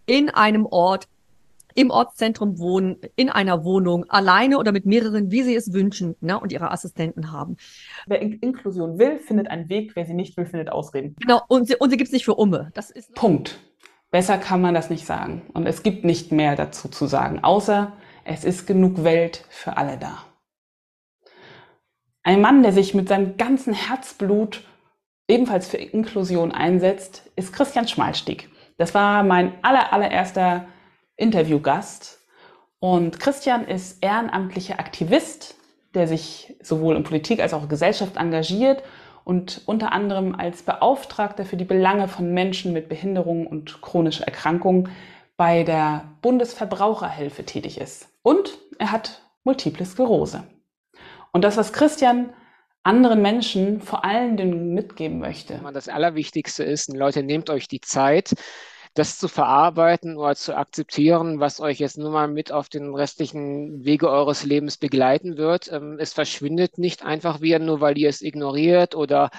in 0.06 0.30
einem 0.30 0.66
Ort 0.66 1.08
im 1.76 1.92
Ortszentrum 1.92 2.60
wohnen, 2.60 2.98
in 3.16 3.30
einer 3.30 3.64
Wohnung, 3.64 4.06
alleine 4.10 4.58
oder 4.58 4.72
mit 4.72 4.86
mehreren, 4.86 5.32
wie 5.32 5.44
sie 5.44 5.56
es 5.56 5.74
wünschen, 5.74 6.16
ne, 6.22 6.40
und 6.40 6.52
ihre 6.52 6.72
Assistenten 6.72 7.32
haben. 7.32 7.58
Wer 8.08 8.22
In 8.22 8.34
Inklusion 8.34 8.98
will, 8.98 9.18
findet 9.20 9.50
einen 9.50 9.70
Weg. 9.70 9.96
Wer 9.96 10.06
sie 10.06 10.14
nicht 10.14 10.36
will, 10.38 10.46
findet 10.46 10.72
Ausreden. 10.72 11.16
Genau, 11.20 11.42
und 11.48 11.68
sie, 11.68 11.76
und 11.76 11.90
sie 11.90 11.98
gibt 11.98 12.08
es 12.08 12.14
nicht 12.14 12.26
für 12.26 12.36
Umme. 12.36 12.72
Das 12.74 12.90
ist 12.90 13.14
Punkt. 13.16 13.60
Besser 14.12 14.38
kann 14.38 14.62
man 14.62 14.74
das 14.74 14.90
nicht 14.90 15.06
sagen. 15.06 15.44
Und 15.54 15.68
es 15.68 15.84
gibt 15.84 16.04
nicht 16.04 16.32
mehr 16.32 16.56
dazu 16.56 16.90
zu 16.90 17.06
sagen, 17.06 17.44
außer 17.44 17.94
es 18.26 18.44
ist 18.44 18.66
genug 18.66 19.04
Welt 19.04 19.46
für 19.50 19.78
alle 19.78 19.98
da. 19.98 20.18
Ein 22.24 22.42
Mann, 22.42 22.64
der 22.64 22.74
sich 22.74 22.94
mit 22.94 23.08
seinem 23.08 23.38
ganzen 23.38 23.74
Herzblut 23.74 24.64
ebenfalls 25.28 25.68
für 25.68 25.78
Inklusion 25.78 26.52
einsetzt, 26.52 27.32
ist 27.36 27.54
Christian 27.54 27.88
Schmalstieg. 27.88 28.50
Das 28.78 28.94
war 28.94 29.24
mein 29.24 29.54
aller, 29.64 29.94
allererster 29.94 30.68
Interviewgast. 31.20 32.20
Und 32.80 33.20
Christian 33.20 33.68
ist 33.68 34.04
ehrenamtlicher 34.04 34.80
Aktivist, 34.80 35.56
der 35.94 36.08
sich 36.08 36.56
sowohl 36.62 36.96
in 36.96 37.04
Politik 37.04 37.42
als 37.42 37.54
auch 37.54 37.64
in 37.64 37.70
Gesellschaft 37.70 38.16
engagiert 38.18 38.84
und 39.24 39.62
unter 39.66 39.92
anderem 39.92 40.34
als 40.36 40.64
Beauftragter 40.64 41.46
für 41.46 41.58
die 41.58 41.66
Belange 41.66 42.08
von 42.08 42.34
Menschen 42.34 42.74
mit 42.74 42.90
Behinderungen 42.90 43.48
und 43.48 43.82
chronischer 43.82 44.26
Erkrankung 44.26 44.90
bei 45.36 45.64
der 45.64 46.06
Bundesverbraucherhilfe 46.22 47.46
tätig 47.46 47.80
ist. 47.80 48.08
Und 48.24 48.58
er 48.78 48.92
hat 48.92 49.22
Multiple 49.44 49.86
Sklerose. 49.86 50.44
Und 51.32 51.44
das, 51.44 51.58
was 51.58 51.74
Christian 51.74 52.34
anderen 52.84 53.22
Menschen 53.22 53.82
vor 53.82 54.06
allen 54.06 54.38
Dingen 54.38 54.74
mitgeben 54.74 55.20
möchte. 55.20 55.60
Das 55.74 55.90
Allerwichtigste 55.90 56.64
ist, 56.64 56.94
Leute, 56.94 57.24
nehmt 57.24 57.50
euch 57.50 57.68
die 57.68 57.82
Zeit, 57.82 58.34
das 58.94 59.18
zu 59.20 59.28
verarbeiten 59.28 60.18
oder 60.18 60.36
zu 60.36 60.56
akzeptieren, 60.58 61.40
was 61.40 61.60
euch 61.60 61.80
jetzt 61.80 61.98
nur 61.98 62.12
mal 62.12 62.28
mit 62.28 62.52
auf 62.52 62.70
den 62.70 62.94
restlichen 62.94 63.86
Wege 63.86 64.10
eures 64.10 64.44
Lebens 64.44 64.78
begleiten 64.78 65.38
wird. 65.38 65.72
Ähm, 65.72 65.98
es 66.00 66.14
verschwindet 66.14 66.78
nicht 66.78 67.04
einfach 67.06 67.42
wieder, 67.42 67.60
nur 67.60 67.82
weil 67.82 67.98
ihr 67.98 68.10
es 68.10 68.22
ignoriert 68.22 68.96
oder 68.96 69.30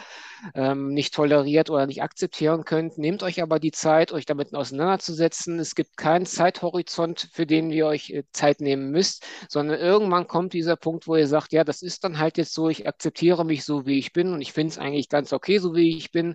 ähm, 0.55 0.93
nicht 0.93 1.15
toleriert 1.15 1.71
oder 1.71 1.87
nicht 1.87 2.03
akzeptieren 2.03 2.65
könnt. 2.65 2.99
Nehmt 2.99 3.23
euch 3.23 3.43
aber 3.43 3.59
die 3.59 3.73
Zeit, 3.73 4.13
euch 4.13 4.27
damit 4.27 4.55
auseinanderzusetzen. 4.55 5.59
Es 5.59 5.75
gibt 5.75 5.97
keinen 5.97 6.27
Zeithorizont, 6.27 7.29
für 7.33 7.47
den 7.47 7.71
ihr 7.71 7.87
euch 7.87 8.11
äh, 8.11 8.25
Zeit 8.33 8.61
nehmen 8.61 8.91
müsst, 8.91 9.25
sondern 9.49 9.79
irgendwann 9.79 10.27
kommt 10.27 10.53
dieser 10.53 10.77
Punkt, 10.77 11.07
wo 11.07 11.17
ihr 11.17 11.27
sagt, 11.27 11.53
ja, 11.53 11.65
das 11.65 11.83
ist 11.83 12.05
dann 12.05 12.19
halt 12.19 12.39
jetzt 12.39 12.55
so, 12.55 12.69
ich 12.69 12.87
akzeptiere 12.87 13.45
mich 13.45 13.65
so, 13.65 13.87
wie 13.87 13.99
ich 13.99 14.13
bin 14.13 14.33
und 14.33 14.41
ich 14.41 14.53
finde 14.53 14.73
es 14.73 14.79
eigentlich 14.79 15.09
ganz 15.09 15.33
okay, 15.33 15.59
so 15.59 15.75
wie 15.75 15.97
ich 15.97 16.11
bin. 16.13 16.35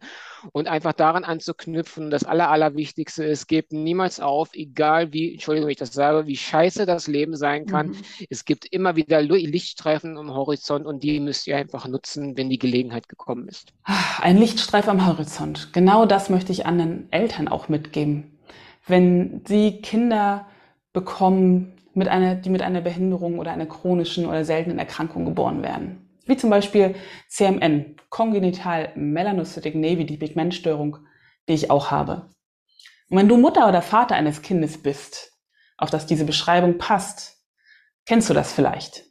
Und 0.52 0.68
einfach 0.68 0.94
daran 0.94 1.24
anzuknüpfen, 1.24 2.12
das 2.12 2.24
Aller, 2.24 2.50
Allerwichtigste 2.50 3.24
ist, 3.24 3.48
gebt 3.48 3.72
niemals 3.72 4.20
auf, 4.20 4.50
egal 4.54 5.12
wie, 5.12 5.34
Entschuldigung, 5.34 5.68
wenn 5.68 5.72
ich 5.72 5.78
das 5.78 5.94
sage, 5.94 6.28
wie 6.28 6.38
scheiße 6.38 6.86
das 6.86 7.08
Leben 7.08 7.36
sein 7.36 7.66
kann. 7.66 7.88
Mhm. 7.88 8.02
Es 8.30 8.46
gibt 8.46 8.66
immer 8.66 8.96
wieder 8.96 9.22
Lichtstreifen 9.22 10.18
am 10.18 10.32
Horizont 10.32 10.86
und 10.86 11.04
die 11.04 11.20
müsst 11.20 11.48
ihr 11.48 11.58
einfach 11.58 11.88
nutzen, 11.88 12.38
wenn 12.38 12.50
die 12.50 12.60
Gelegenheit 12.60 13.10
gekommen 13.10 13.48
ist. 13.48 13.74
Ein 14.22 14.38
Lichtstreif 14.38 14.88
am 14.88 15.06
Horizont. 15.06 15.72
Genau 15.74 16.06
das 16.06 16.30
möchte 16.30 16.52
ich 16.52 16.66
anderen 16.66 17.12
Eltern 17.12 17.48
auch 17.48 17.70
mitgeben. 17.70 18.40
Wenn 18.88 19.42
sie 19.46 19.82
Kinder 19.82 20.48
bekommen, 20.94 21.76
mit 21.94 22.08
einer, 22.08 22.36
die 22.36 22.50
mit 22.50 22.62
einer 22.62 22.82
Behinderung 22.82 23.40
oder 23.40 23.52
einer 23.52 23.66
chronischen 23.66 24.26
oder 24.26 24.44
seltenen 24.44 24.80
Erkrankung 24.80 25.26
geboren 25.26 25.64
werden. 25.64 26.10
Wie 26.26 26.36
zum 26.36 26.50
Beispiel 26.50 26.96
CMN, 27.30 27.96
Kongenital 28.10 28.92
Melanocytic 28.96 29.76
Navy, 29.76 30.06
die 30.06 30.18
Pigmentstörung, 30.18 30.98
die 31.48 31.54
ich 31.54 31.72
auch 31.72 31.92
habe. 31.92 32.30
Und 33.10 33.18
wenn 33.18 33.30
du 33.30 33.38
Mutter 33.38 33.68
oder 33.68 33.82
Vater 33.82 34.16
eines 34.16 34.42
Kindes 34.42 34.82
bist, 34.82 35.32
auf 35.78 35.90
das 35.90 36.06
diese 36.06 36.26
Beschreibung 36.26 36.78
passt, 36.78 37.44
kennst 38.06 38.30
du 38.30 38.34
das 38.34 38.52
vielleicht. 38.52 39.06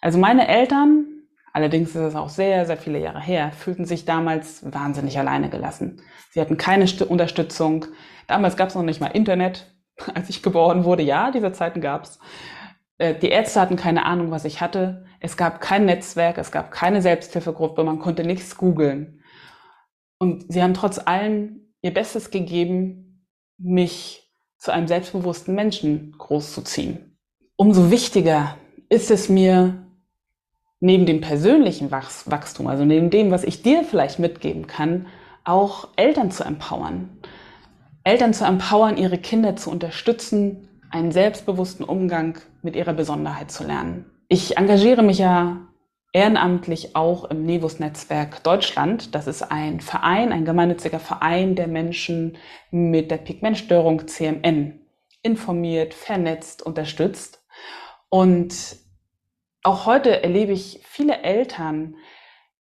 Also 0.00 0.18
meine 0.18 0.48
Eltern 0.48 1.11
Allerdings 1.52 1.90
ist 1.90 1.96
es 1.96 2.14
auch 2.14 2.30
sehr, 2.30 2.64
sehr 2.64 2.78
viele 2.78 2.98
Jahre 2.98 3.20
her, 3.20 3.52
fühlten 3.52 3.84
sich 3.84 4.04
damals 4.04 4.72
wahnsinnig 4.72 5.18
alleine 5.18 5.50
gelassen. 5.50 6.00
Sie 6.30 6.40
hatten 6.40 6.56
keine 6.56 6.86
Unterstützung. 7.08 7.86
Damals 8.26 8.56
gab 8.56 8.70
es 8.70 8.74
noch 8.74 8.82
nicht 8.82 9.00
mal 9.00 9.08
Internet, 9.08 9.74
als 10.14 10.30
ich 10.30 10.42
geboren 10.42 10.84
wurde. 10.84 11.02
Ja, 11.02 11.30
diese 11.30 11.52
Zeiten 11.52 11.80
gab 11.80 12.04
es. 12.04 12.18
Äh, 12.98 13.14
die 13.14 13.28
Ärzte 13.28 13.60
hatten 13.60 13.76
keine 13.76 14.06
Ahnung, 14.06 14.30
was 14.30 14.46
ich 14.46 14.60
hatte. 14.60 15.04
Es 15.20 15.36
gab 15.36 15.60
kein 15.60 15.84
Netzwerk, 15.84 16.38
es 16.38 16.50
gab 16.50 16.70
keine 16.70 17.02
Selbsthilfegruppe, 17.02 17.84
man 17.84 17.98
konnte 17.98 18.24
nichts 18.24 18.56
googeln. 18.56 19.22
Und 20.18 20.50
sie 20.52 20.62
haben 20.62 20.74
trotz 20.74 20.98
allem 20.98 21.74
ihr 21.82 21.92
Bestes 21.92 22.30
gegeben, 22.30 23.26
mich 23.58 24.32
zu 24.58 24.70
einem 24.70 24.88
selbstbewussten 24.88 25.54
Menschen 25.54 26.14
großzuziehen. 26.16 27.18
Umso 27.56 27.90
wichtiger 27.90 28.56
ist 28.88 29.10
es 29.10 29.28
mir, 29.28 29.86
neben 30.82 31.06
dem 31.06 31.20
persönlichen 31.20 31.92
Wachstum, 31.92 32.66
also 32.66 32.84
neben 32.84 33.08
dem, 33.08 33.30
was 33.30 33.44
ich 33.44 33.62
dir 33.62 33.84
vielleicht 33.84 34.18
mitgeben 34.18 34.66
kann, 34.66 35.06
auch 35.44 35.88
Eltern 35.94 36.32
zu 36.32 36.42
empowern. 36.42 37.08
Eltern 38.02 38.34
zu 38.34 38.44
empowern, 38.44 38.96
ihre 38.96 39.16
Kinder 39.16 39.54
zu 39.54 39.70
unterstützen, 39.70 40.68
einen 40.90 41.12
selbstbewussten 41.12 41.86
Umgang 41.86 42.40
mit 42.62 42.74
ihrer 42.74 42.94
Besonderheit 42.94 43.52
zu 43.52 43.64
lernen. 43.64 44.06
Ich 44.26 44.56
engagiere 44.56 45.04
mich 45.04 45.18
ja 45.18 45.58
ehrenamtlich 46.12 46.96
auch 46.96 47.26
im 47.26 47.46
Nevus-Netzwerk 47.46 48.42
Deutschland. 48.42 49.14
Das 49.14 49.28
ist 49.28 49.42
ein 49.42 49.80
Verein, 49.80 50.32
ein 50.32 50.44
gemeinnütziger 50.44 50.98
Verein, 50.98 51.54
der 51.54 51.68
Menschen 51.68 52.36
mit 52.72 53.12
der 53.12 53.18
Pigmentstörung 53.18 54.08
CMN 54.08 54.80
informiert, 55.22 55.94
vernetzt, 55.94 56.60
unterstützt. 56.60 57.44
Und 58.08 58.81
auch 59.62 59.86
heute 59.86 60.22
erlebe 60.22 60.52
ich 60.52 60.80
viele 60.84 61.22
Eltern, 61.22 61.96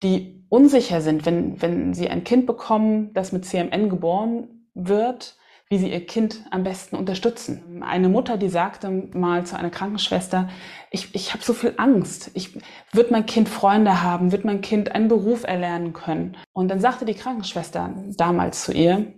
die 0.02 0.44
unsicher 0.48 1.00
sind, 1.00 1.26
wenn, 1.26 1.60
wenn 1.60 1.94
sie 1.94 2.08
ein 2.08 2.24
Kind 2.24 2.46
bekommen, 2.46 3.12
das 3.14 3.32
mit 3.32 3.44
CMN 3.44 3.88
geboren 3.88 4.68
wird, 4.74 5.36
wie 5.68 5.78
sie 5.78 5.90
ihr 5.90 6.06
Kind 6.06 6.44
am 6.50 6.62
besten 6.62 6.94
unterstützen. 6.94 7.82
Eine 7.82 8.08
Mutter, 8.08 8.36
die 8.36 8.48
sagte 8.48 8.88
mal 9.14 9.44
zu 9.44 9.58
einer 9.58 9.70
Krankenschwester, 9.70 10.48
ich, 10.90 11.14
ich 11.14 11.32
habe 11.32 11.42
so 11.42 11.54
viel 11.54 11.74
Angst. 11.76 12.30
Ich, 12.34 12.56
wird 12.92 13.10
mein 13.10 13.26
Kind 13.26 13.48
Freunde 13.48 14.02
haben? 14.02 14.30
Wird 14.30 14.44
mein 14.44 14.60
Kind 14.60 14.94
einen 14.94 15.08
Beruf 15.08 15.42
erlernen 15.42 15.92
können? 15.92 16.36
Und 16.52 16.68
dann 16.68 16.80
sagte 16.80 17.04
die 17.04 17.14
Krankenschwester 17.14 17.94
damals 18.16 18.64
zu 18.64 18.72
ihr, 18.72 19.12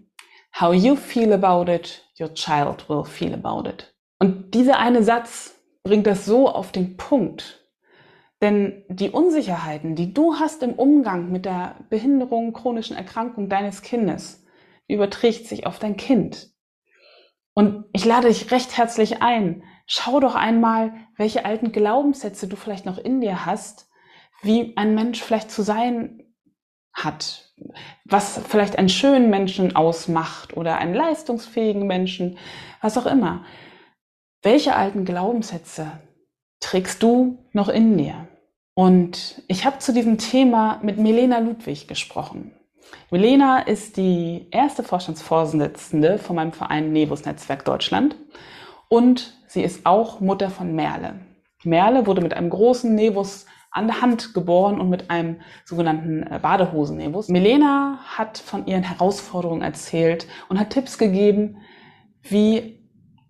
How 0.58 0.74
you 0.74 0.96
feel 0.96 1.32
about 1.34 1.70
it, 1.70 2.02
your 2.18 2.32
child 2.32 2.88
will 2.88 3.04
feel 3.04 3.34
about 3.34 3.68
it. 3.68 3.94
Und 4.18 4.54
dieser 4.54 4.78
eine 4.78 5.04
Satz 5.04 5.54
bringt 5.84 6.06
das 6.06 6.24
so 6.24 6.48
auf 6.48 6.72
den 6.72 6.96
Punkt, 6.96 7.57
denn 8.40 8.84
die 8.88 9.10
Unsicherheiten, 9.10 9.96
die 9.96 10.14
du 10.14 10.36
hast 10.36 10.62
im 10.62 10.74
Umgang 10.74 11.32
mit 11.32 11.44
der 11.44 11.76
Behinderung, 11.90 12.52
chronischen 12.52 12.96
Erkrankung 12.96 13.48
deines 13.48 13.82
Kindes, 13.82 14.44
überträgt 14.86 15.46
sich 15.46 15.66
auf 15.66 15.78
dein 15.78 15.96
Kind. 15.96 16.50
Und 17.54 17.86
ich 17.92 18.04
lade 18.04 18.28
dich 18.28 18.50
recht 18.52 18.76
herzlich 18.76 19.20
ein. 19.20 19.64
Schau 19.86 20.20
doch 20.20 20.36
einmal, 20.36 20.92
welche 21.16 21.44
alten 21.44 21.72
Glaubenssätze 21.72 22.46
du 22.46 22.54
vielleicht 22.54 22.86
noch 22.86 22.98
in 22.98 23.20
dir 23.20 23.46
hast, 23.46 23.88
wie 24.42 24.76
ein 24.76 24.94
Mensch 24.94 25.20
vielleicht 25.22 25.50
zu 25.50 25.62
sein 25.62 26.22
hat, 26.92 27.52
was 28.04 28.40
vielleicht 28.48 28.78
einen 28.78 28.88
schönen 28.88 29.30
Menschen 29.30 29.74
ausmacht 29.74 30.56
oder 30.56 30.78
einen 30.78 30.94
leistungsfähigen 30.94 31.86
Menschen, 31.86 32.38
was 32.80 32.96
auch 32.96 33.06
immer. 33.06 33.44
Welche 34.42 34.76
alten 34.76 35.04
Glaubenssätze 35.04 36.00
trägst 36.60 37.02
du 37.02 37.44
noch 37.52 37.68
in 37.68 37.98
dir? 37.98 38.27
Und 38.78 39.42
ich 39.48 39.66
habe 39.66 39.80
zu 39.80 39.92
diesem 39.92 40.18
Thema 40.18 40.78
mit 40.84 40.98
Milena 40.98 41.40
Ludwig 41.40 41.88
gesprochen. 41.88 42.52
Milena 43.10 43.58
ist 43.58 43.96
die 43.96 44.46
erste 44.52 44.84
Vorstandsvorsitzende 44.84 46.18
von 46.18 46.36
meinem 46.36 46.52
Verein 46.52 46.92
Nevus 46.92 47.24
Netzwerk 47.24 47.64
Deutschland 47.64 48.14
und 48.88 49.36
sie 49.48 49.62
ist 49.62 49.84
auch 49.84 50.20
Mutter 50.20 50.48
von 50.48 50.76
Merle. 50.76 51.18
Merle 51.64 52.06
wurde 52.06 52.20
mit 52.20 52.34
einem 52.34 52.50
großen 52.50 52.94
Nevus 52.94 53.46
an 53.72 53.88
der 53.88 54.00
Hand 54.00 54.32
geboren 54.32 54.80
und 54.80 54.90
mit 54.90 55.10
einem 55.10 55.40
sogenannten 55.64 56.22
äh, 56.22 56.38
Badehosen-Nevus. 56.40 57.30
Milena 57.30 57.98
hat 58.06 58.38
von 58.38 58.64
ihren 58.68 58.84
Herausforderungen 58.84 59.62
erzählt 59.62 60.28
und 60.48 60.60
hat 60.60 60.70
Tipps 60.70 60.98
gegeben, 60.98 61.56
wie 62.22 62.77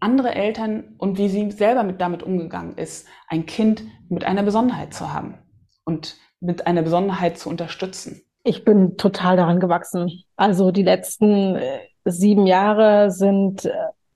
andere 0.01 0.35
Eltern 0.35 0.95
und 0.99 1.19
wie 1.19 1.29
sie 1.29 1.51
selber 1.51 1.83
mit 1.83 2.01
damit 2.01 2.23
umgegangen 2.23 2.77
ist, 2.77 3.07
ein 3.29 3.47
Kind 3.47 3.83
mit 4.09 4.25
einer 4.25 4.43
Besonderheit 4.43 4.95
zu 4.95 5.13
haben 5.13 5.39
und 5.85 6.17
mit 6.41 6.67
einer 6.67 6.83
Besonderheit 6.83 7.39
zu 7.39 7.49
unterstützen. 7.49 8.23
Ich 8.45 8.65
bin 8.65 8.97
total 8.97 9.37
daran 9.37 9.61
gewachsen. 9.61 10.23
Also 10.37 10.71
die 10.71 10.83
letzten 10.83 11.57
äh, 11.57 11.81
sieben 12.05 12.47
Jahre 12.47 13.11
sind, 13.11 13.65
äh, 13.65 13.73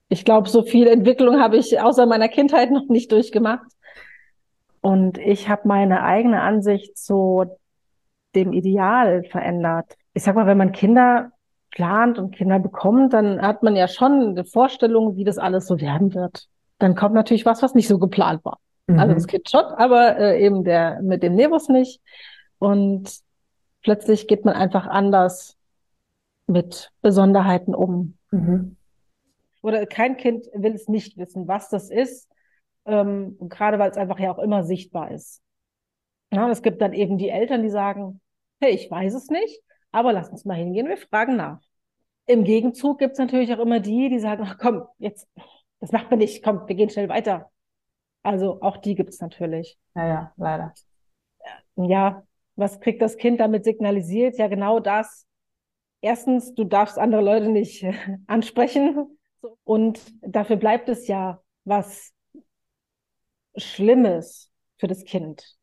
ich 0.07 0.25
glaube, 0.25 0.49
so 0.49 0.63
viel 0.63 0.87
Entwicklung 0.87 1.39
habe 1.39 1.57
ich 1.57 1.79
außer 1.79 2.05
meiner 2.05 2.29
Kindheit 2.29 2.71
noch 2.71 2.87
nicht 2.87 3.11
durchgemacht. 3.11 3.67
Und 4.81 5.17
ich 5.17 5.49
habe 5.49 5.67
meine 5.67 6.03
eigene 6.03 6.41
Ansicht 6.41 6.97
zu 6.97 7.45
dem 8.35 8.53
Ideal 8.53 9.23
verändert. 9.23 9.95
Ich 10.13 10.23
sag 10.23 10.35
mal, 10.35 10.47
wenn 10.47 10.57
man 10.57 10.71
Kinder 10.71 11.31
plant 11.73 12.19
und 12.19 12.35
Kinder 12.35 12.59
bekommt, 12.59 13.13
dann 13.13 13.41
hat 13.41 13.63
man 13.63 13.75
ja 13.75 13.87
schon 13.87 14.29
eine 14.29 14.45
Vorstellung, 14.45 15.15
wie 15.15 15.23
das 15.23 15.37
alles 15.37 15.65
so 15.65 15.81
werden 15.81 16.13
wird. 16.13 16.47
Dann 16.77 16.95
kommt 16.95 17.15
natürlich 17.15 17.45
was, 17.45 17.63
was 17.63 17.73
nicht 17.73 17.87
so 17.87 17.97
geplant 17.97 18.45
war. 18.45 18.59
Mhm. 18.87 18.99
Also 18.99 19.13
das 19.15 19.27
Kind 19.27 19.49
schon, 19.49 19.65
aber 19.65 20.17
äh, 20.17 20.43
eben 20.43 20.63
der 20.63 21.01
mit 21.01 21.23
dem 21.23 21.35
Nebus 21.35 21.69
nicht. 21.69 21.99
Und 22.59 23.11
plötzlich 23.81 24.27
geht 24.27 24.45
man 24.45 24.53
einfach 24.53 24.85
anders 24.85 25.57
mit 26.45 26.91
Besonderheiten 27.01 27.73
um. 27.73 28.17
Mhm. 28.31 28.77
Oder 29.63 29.85
kein 29.85 30.17
Kind 30.17 30.45
will 30.53 30.73
es 30.73 30.87
nicht 30.87 31.17
wissen, 31.17 31.47
was 31.47 31.69
das 31.69 31.89
ist. 31.89 32.29
Ähm, 32.85 33.37
gerade 33.39 33.79
weil 33.79 33.89
es 33.89 33.97
einfach 33.97 34.19
ja 34.19 34.31
auch 34.31 34.39
immer 34.39 34.63
sichtbar 34.63 35.11
ist. 35.11 35.41
Ja, 36.31 36.49
es 36.49 36.61
gibt 36.61 36.81
dann 36.81 36.93
eben 36.93 37.17
die 37.17 37.29
Eltern, 37.29 37.63
die 37.63 37.69
sagen, 37.69 38.19
hey, 38.59 38.71
ich 38.71 38.91
weiß 38.91 39.13
es 39.13 39.29
nicht, 39.29 39.61
aber 39.93 40.11
lass 40.11 40.29
uns 40.29 40.43
mal 40.43 40.55
hingehen, 40.55 40.89
wir 40.89 40.97
fragen 40.97 41.37
nach. 41.37 41.61
Im 42.25 42.43
Gegenzug 42.43 42.99
gibt 42.99 43.13
es 43.13 43.19
natürlich 43.19 43.53
auch 43.53 43.59
immer 43.59 43.79
die, 43.79 44.09
die 44.09 44.19
sagen, 44.19 44.43
ach 44.45 44.57
komm, 44.57 44.83
jetzt, 44.97 45.27
das 45.79 45.91
macht 45.91 46.09
man 46.09 46.19
nicht, 46.19 46.43
komm, 46.43 46.67
wir 46.67 46.75
gehen 46.75 46.89
schnell 46.89 47.09
weiter. 47.09 47.49
Also 48.23 48.61
auch 48.61 48.77
die 48.77 48.95
gibt 48.95 49.09
es 49.11 49.21
natürlich. 49.21 49.77
Ja, 49.95 50.07
ja, 50.07 50.33
leider. 50.37 50.73
Ja, 51.75 52.23
was 52.55 52.79
kriegt 52.79 53.01
das 53.01 53.17
Kind 53.17 53.39
damit 53.39 53.65
signalisiert? 53.65 54.37
Ja, 54.37 54.47
genau 54.47 54.79
das. 54.79 55.25
Erstens, 56.01 56.53
du 56.53 56.63
darfst 56.63 56.97
andere 56.97 57.21
Leute 57.21 57.49
nicht 57.49 57.85
ansprechen. 58.27 59.17
Und 59.63 59.99
dafür 60.21 60.55
bleibt 60.55 60.89
es 60.89 61.07
ja 61.07 61.41
was 61.65 62.13
Schlimmes 63.57 64.51
für 64.77 64.87
das 64.87 65.03
Kind. 65.03 65.57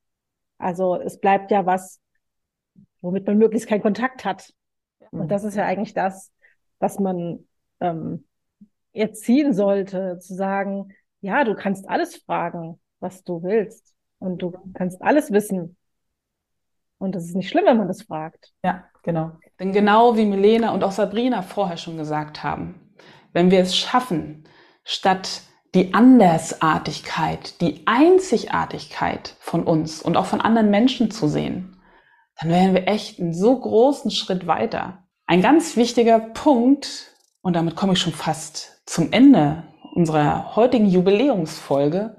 Also 0.58 0.96
es 0.96 1.18
bleibt 1.18 1.50
ja 1.50 1.66
was, 1.66 2.00
womit 3.00 3.26
man 3.26 3.38
möglichst 3.38 3.68
keinen 3.68 3.82
Kontakt 3.82 4.24
hat. 4.24 4.52
Und 5.10 5.28
das 5.28 5.44
ist 5.44 5.56
ja 5.56 5.64
eigentlich 5.64 5.94
das, 5.94 6.32
was 6.78 6.98
man 6.98 7.46
ähm, 7.80 8.26
erziehen 8.92 9.52
sollte, 9.54 10.18
zu 10.18 10.34
sagen, 10.34 10.92
ja, 11.20 11.44
du 11.44 11.54
kannst 11.54 11.88
alles 11.88 12.16
fragen, 12.16 12.80
was 13.00 13.24
du 13.24 13.42
willst. 13.42 13.94
Und 14.18 14.42
du 14.42 14.52
kannst 14.74 15.02
alles 15.02 15.32
wissen. 15.32 15.76
Und 16.98 17.14
das 17.14 17.24
ist 17.24 17.34
nicht 17.34 17.48
schlimm, 17.48 17.64
wenn 17.64 17.78
man 17.78 17.88
das 17.88 18.02
fragt. 18.02 18.52
Ja, 18.62 18.84
genau. 19.02 19.32
Denn 19.58 19.72
genau 19.72 20.16
wie 20.16 20.26
Milena 20.26 20.72
und 20.72 20.84
auch 20.84 20.92
Sabrina 20.92 21.42
vorher 21.42 21.78
schon 21.78 21.96
gesagt 21.96 22.42
haben, 22.42 22.94
wenn 23.32 23.50
wir 23.50 23.60
es 23.60 23.76
schaffen, 23.76 24.44
statt 24.84 25.42
die 25.74 25.94
Andersartigkeit, 25.94 27.60
die 27.60 27.86
Einzigartigkeit 27.86 29.36
von 29.38 29.64
uns 29.64 30.02
und 30.02 30.16
auch 30.16 30.26
von 30.26 30.40
anderen 30.40 30.70
Menschen 30.70 31.10
zu 31.10 31.28
sehen, 31.28 31.79
dann 32.40 32.50
wären 32.50 32.74
wir 32.74 32.88
echt 32.88 33.20
einen 33.20 33.34
so 33.34 33.58
großen 33.58 34.10
Schritt 34.10 34.46
weiter. 34.46 35.04
Ein 35.26 35.42
ganz 35.42 35.76
wichtiger 35.76 36.18
Punkt, 36.18 37.14
und 37.42 37.54
damit 37.54 37.76
komme 37.76 37.92
ich 37.92 38.00
schon 38.00 38.12
fast 38.12 38.82
zum 38.86 39.12
Ende 39.12 39.64
unserer 39.94 40.56
heutigen 40.56 40.86
Jubiläumsfolge, 40.86 42.16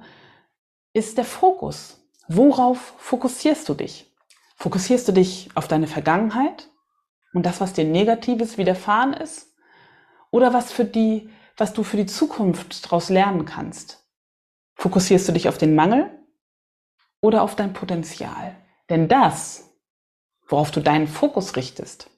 ist 0.93 1.17
der 1.17 1.25
Fokus. 1.25 2.01
Worauf 2.27 2.93
fokussierst 2.97 3.67
du 3.67 3.73
dich? 3.73 4.13
Fokussierst 4.55 5.07
du 5.07 5.11
dich 5.11 5.49
auf 5.55 5.67
deine 5.67 5.87
Vergangenheit 5.87 6.69
und 7.33 7.45
das, 7.45 7.59
was 7.59 7.73
dir 7.73 7.83
Negatives 7.83 8.57
widerfahren 8.57 9.13
ist? 9.13 9.53
Oder 10.29 10.53
was 10.53 10.71
für 10.71 10.85
die 10.85 11.29
was 11.61 11.73
du 11.73 11.83
für 11.83 11.97
die 11.97 12.07
Zukunft 12.07 12.85
daraus 12.85 13.09
lernen 13.09 13.45
kannst. 13.45 14.03
Fokussierst 14.75 15.27
du 15.27 15.31
dich 15.31 15.47
auf 15.47 15.59
den 15.59 15.75
Mangel 15.75 16.09
oder 17.21 17.43
auf 17.43 17.55
dein 17.55 17.73
Potenzial? 17.73 18.55
Denn 18.89 19.07
das, 19.07 19.70
worauf 20.51 20.71
du 20.71 20.81
deinen 20.81 21.07
Fokus 21.07 21.55
richtest, 21.55 22.09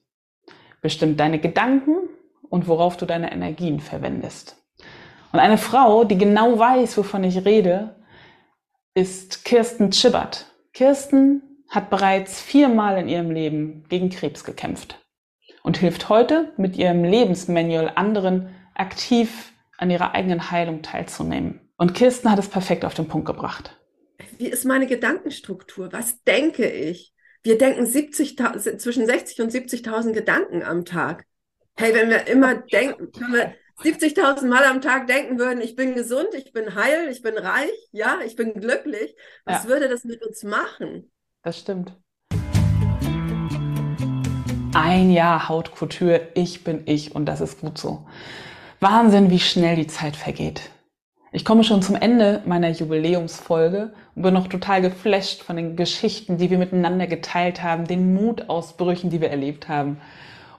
bestimmt 0.82 1.18
deine 1.20 1.38
Gedanken 1.38 1.96
und 2.50 2.68
worauf 2.68 2.96
du 2.96 3.06
deine 3.06 3.32
Energien 3.32 3.80
verwendest. 3.80 4.56
Und 5.32 5.38
eine 5.40 5.58
Frau, 5.58 6.04
die 6.04 6.18
genau 6.18 6.58
weiß, 6.58 6.98
wovon 6.98 7.24
ich 7.24 7.44
rede, 7.44 7.96
ist 8.94 9.44
Kirsten 9.44 9.90
Chibbert. 9.90 10.46
Kirsten 10.72 11.42
hat 11.68 11.90
bereits 11.90 12.40
viermal 12.40 12.98
in 12.98 13.08
ihrem 13.08 13.30
Leben 13.30 13.84
gegen 13.88 14.10
Krebs 14.10 14.44
gekämpft 14.44 15.00
und 15.62 15.78
hilft 15.78 16.08
heute 16.08 16.52
mit 16.56 16.76
ihrem 16.76 17.04
Lebensmanual 17.04 17.92
anderen 17.94 18.54
aktiv 18.74 19.52
an 19.78 19.90
ihrer 19.90 20.12
eigenen 20.12 20.50
Heilung 20.50 20.82
teilzunehmen. 20.82 21.60
Und 21.76 21.94
Kirsten 21.94 22.30
hat 22.30 22.38
es 22.38 22.48
perfekt 22.48 22.84
auf 22.84 22.94
den 22.94 23.08
Punkt 23.08 23.26
gebracht. 23.26 23.76
Wie 24.38 24.46
ist 24.46 24.64
meine 24.64 24.86
Gedankenstruktur? 24.86 25.92
Was 25.92 26.22
denke 26.22 26.68
ich? 26.68 27.13
Wir 27.46 27.58
denken 27.58 27.84
70, 27.84 28.38
zwischen 28.78 29.04
60 29.04 29.42
und 29.42 29.52
70.000 29.52 30.12
Gedanken 30.12 30.62
am 30.62 30.86
Tag. 30.86 31.26
Hey, 31.76 31.94
wenn 31.94 32.08
wir 32.08 32.26
immer 32.26 32.54
denken, 32.54 33.10
wenn 33.18 33.32
wir 33.34 33.54
70.000 33.82 34.46
Mal 34.46 34.64
am 34.64 34.80
Tag 34.80 35.08
denken 35.08 35.38
würden, 35.38 35.60
ich 35.60 35.76
bin 35.76 35.94
gesund, 35.94 36.28
ich 36.32 36.54
bin 36.54 36.74
heil, 36.74 37.10
ich 37.10 37.20
bin 37.20 37.36
reich, 37.36 37.68
ja, 37.92 38.20
ich 38.24 38.34
bin 38.34 38.54
glücklich, 38.54 39.14
was 39.44 39.64
ja. 39.64 39.68
würde 39.68 39.90
das 39.90 40.04
mit 40.04 40.24
uns 40.24 40.42
machen? 40.42 41.12
Das 41.42 41.58
stimmt. 41.58 41.94
Ein 44.72 45.10
Jahr 45.10 45.46
Hautkultur, 45.46 46.22
ich 46.32 46.64
bin 46.64 46.84
ich 46.86 47.14
und 47.14 47.26
das 47.26 47.42
ist 47.42 47.60
gut 47.60 47.76
so. 47.76 48.06
Wahnsinn, 48.80 49.28
wie 49.30 49.38
schnell 49.38 49.76
die 49.76 49.86
Zeit 49.86 50.16
vergeht. 50.16 50.70
Ich 51.34 51.44
komme 51.44 51.64
schon 51.64 51.82
zum 51.82 51.96
Ende 51.96 52.42
meiner 52.46 52.68
Jubiläumsfolge 52.68 53.92
und 54.14 54.22
bin 54.22 54.32
noch 54.32 54.46
total 54.46 54.80
geflasht 54.82 55.42
von 55.42 55.56
den 55.56 55.74
Geschichten, 55.74 56.38
die 56.38 56.48
wir 56.48 56.58
miteinander 56.58 57.08
geteilt 57.08 57.60
haben, 57.60 57.88
den 57.88 58.14
Mutausbrüchen, 58.14 59.10
die 59.10 59.20
wir 59.20 59.30
erlebt 59.30 59.66
haben 59.66 60.00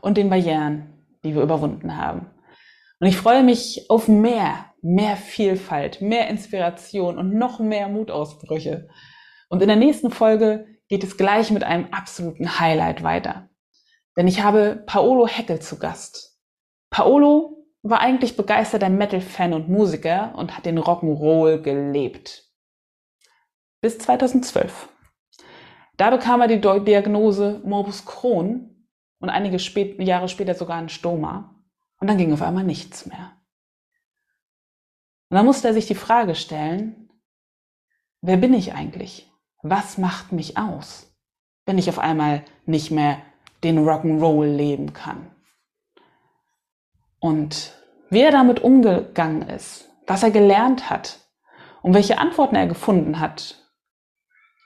und 0.01 0.17
den 0.17 0.29
Barrieren, 0.29 0.93
die 1.23 1.33
wir 1.33 1.43
überwunden 1.43 1.95
haben. 1.95 2.25
Und 2.99 3.07
ich 3.07 3.15
freue 3.15 3.41
mich 3.41 3.89
auf 3.89 4.09
mehr, 4.09 4.65
mehr 4.81 5.15
Vielfalt, 5.15 6.01
mehr 6.01 6.27
Inspiration 6.27 7.17
und 7.17 7.33
noch 7.33 7.59
mehr 7.59 7.87
Mutausbrüche. 7.87 8.89
Und 9.47 9.61
in 9.61 9.69
der 9.69 9.77
nächsten 9.77 10.11
Folge 10.11 10.65
geht 10.89 11.05
es 11.05 11.15
gleich 11.15 11.51
mit 11.51 11.63
einem 11.63 11.87
absoluten 11.91 12.59
Highlight 12.59 13.01
weiter. 13.01 13.47
Denn 14.17 14.27
ich 14.27 14.43
habe 14.43 14.83
Paolo 14.85 15.25
Heckel 15.25 15.61
zu 15.61 15.79
Gast. 15.79 16.37
Paolo 16.89 17.54
war 17.89 17.99
eigentlich 17.99 18.35
begeisterter 18.35 18.89
Metal-Fan 18.89 19.53
und 19.53 19.69
Musiker 19.69 20.33
und 20.35 20.57
hat 20.57 20.65
den 20.65 20.79
Rock'n'Roll 20.79 21.59
gelebt. 21.59 22.51
Bis 23.79 23.99
2012. 23.99 24.89
Da 25.95 26.09
bekam 26.09 26.41
er 26.41 26.47
die 26.47 26.59
Diagnose 26.59 27.61
Morbus 27.63 28.05
Crohn 28.05 28.87
und 29.19 29.29
einige 29.29 29.59
spät, 29.59 30.01
Jahre 30.01 30.29
später 30.29 30.55
sogar 30.55 30.77
ein 30.77 30.89
Stoma. 30.89 31.63
Und 31.99 32.07
dann 32.07 32.17
ging 32.17 32.33
auf 32.33 32.41
einmal 32.41 32.63
nichts 32.63 33.05
mehr. 33.05 33.33
Und 35.29 35.37
dann 35.37 35.45
musste 35.45 35.67
er 35.67 35.75
sich 35.75 35.85
die 35.85 35.95
Frage 35.95 36.33
stellen, 36.33 37.09
wer 38.21 38.37
bin 38.37 38.55
ich 38.55 38.73
eigentlich? 38.73 39.31
Was 39.61 39.99
macht 39.99 40.31
mich 40.31 40.57
aus, 40.57 41.15
wenn 41.67 41.77
ich 41.77 41.87
auf 41.89 41.99
einmal 41.99 42.43
nicht 42.65 42.89
mehr 42.89 43.21
den 43.63 43.77
Rock'n'Roll 43.77 44.55
leben 44.55 44.93
kann? 44.93 45.34
Und 47.25 47.73
wie 48.11 48.21
er 48.21 48.29
damit 48.29 48.59
umgegangen 48.59 49.49
ist, 49.49 49.89
was 50.05 50.21
er 50.21 50.29
gelernt 50.29 50.91
hat 50.91 51.21
und 51.81 51.95
welche 51.95 52.19
Antworten 52.19 52.53
er 52.53 52.67
gefunden 52.67 53.19
hat. 53.19 53.55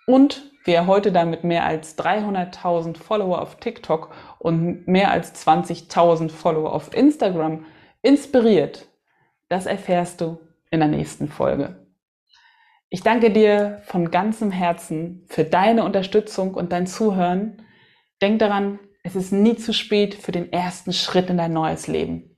Und 0.08 0.52
wie 0.65 0.74
er 0.74 0.86
heute 0.86 1.13
dann 1.13 1.30
mit 1.30 1.45
mehr 1.45 1.63
als 1.65 1.98
300.000 1.98 2.98
Follower 2.98 3.41
auf 3.41 3.56
TikTok 3.62 4.13
und 4.39 4.89
mehr 4.89 5.10
als 5.10 5.34
20.000 5.48 6.30
Follower 6.32 6.74
auf 6.74 6.93
Instagram 6.93 7.65
inspiriert, 8.02 8.89
das 9.48 9.65
erfährst 9.65 10.19
du 10.19 10.38
in 10.69 10.82
der 10.82 10.89
nächsten 10.89 11.30
Folge. 11.30 11.88
Ich 12.89 13.04
danke 13.04 13.32
dir 13.32 13.82
von 13.86 14.12
ganzem 14.12 14.52
Herzen 14.52 15.24
für 15.30 15.45
deine 15.45 15.86
Unterstützung 15.86 16.56
und 16.56 16.74
dein 16.74 16.88
Zuhören. 16.88 17.65
Denk 18.22 18.39
daran, 18.39 18.80
es 19.04 19.15
ist 19.15 19.32
nie 19.32 19.56
zu 19.56 19.72
spät 19.72 20.13
für 20.13 20.34
den 20.34 20.52
ersten 20.52 20.91
Schritt 20.91 21.30
in 21.30 21.38
dein 21.38 21.54
neues 21.54 21.88
Leben. 21.88 22.29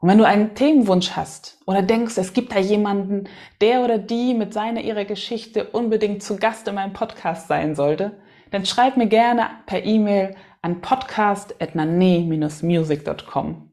Und 0.00 0.08
wenn 0.08 0.18
du 0.18 0.24
einen 0.24 0.54
Themenwunsch 0.54 1.10
hast 1.12 1.58
oder 1.66 1.82
denkst, 1.82 2.16
es 2.16 2.32
gibt 2.32 2.54
da 2.54 2.58
jemanden, 2.58 3.24
der 3.60 3.84
oder 3.84 3.98
die 3.98 4.32
mit 4.32 4.54
seiner 4.54 4.80
ihrer 4.80 5.04
Geschichte 5.04 5.64
unbedingt 5.64 6.22
zu 6.22 6.36
Gast 6.36 6.66
in 6.68 6.74
meinem 6.74 6.94
Podcast 6.94 7.48
sein 7.48 7.74
sollte, 7.74 8.12
dann 8.50 8.64
schreib 8.64 8.96
mir 8.96 9.08
gerne 9.08 9.50
per 9.66 9.84
E-Mail 9.84 10.36
an 10.62 10.80
podcast@nane-music.com 10.80 13.70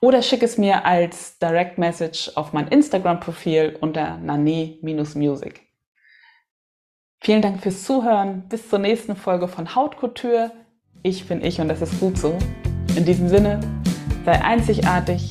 oder 0.00 0.22
schick 0.22 0.42
es 0.42 0.58
mir 0.58 0.84
als 0.84 1.38
Direct 1.38 1.78
Message 1.78 2.32
auf 2.34 2.52
mein 2.52 2.66
Instagram-Profil 2.68 3.78
unter 3.80 4.18
nane-music. 4.18 5.62
Vielen 7.22 7.42
Dank 7.42 7.62
fürs 7.62 7.84
Zuhören. 7.84 8.48
Bis 8.48 8.68
zur 8.68 8.78
nächsten 8.78 9.16
Folge 9.16 9.48
von 9.48 9.74
Hautkultur. 9.74 10.50
Ich 11.02 11.26
bin 11.26 11.44
ich 11.44 11.60
und 11.60 11.68
das 11.68 11.82
ist 11.82 12.00
gut 12.00 12.18
so. 12.18 12.36
In 12.96 13.04
diesem 13.04 13.28
Sinne, 13.28 13.60
sei 14.24 14.42
einzigartig, 14.42 15.30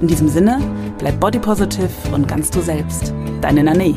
In 0.00 0.08
diesem 0.08 0.28
Sinne, 0.28 0.60
bleib 0.98 1.20
body 1.20 1.38
positive 1.38 1.88
und 2.12 2.28
ganz 2.28 2.50
du 2.50 2.60
selbst. 2.60 3.12
Deine 3.40 3.64
Nane. 3.64 3.94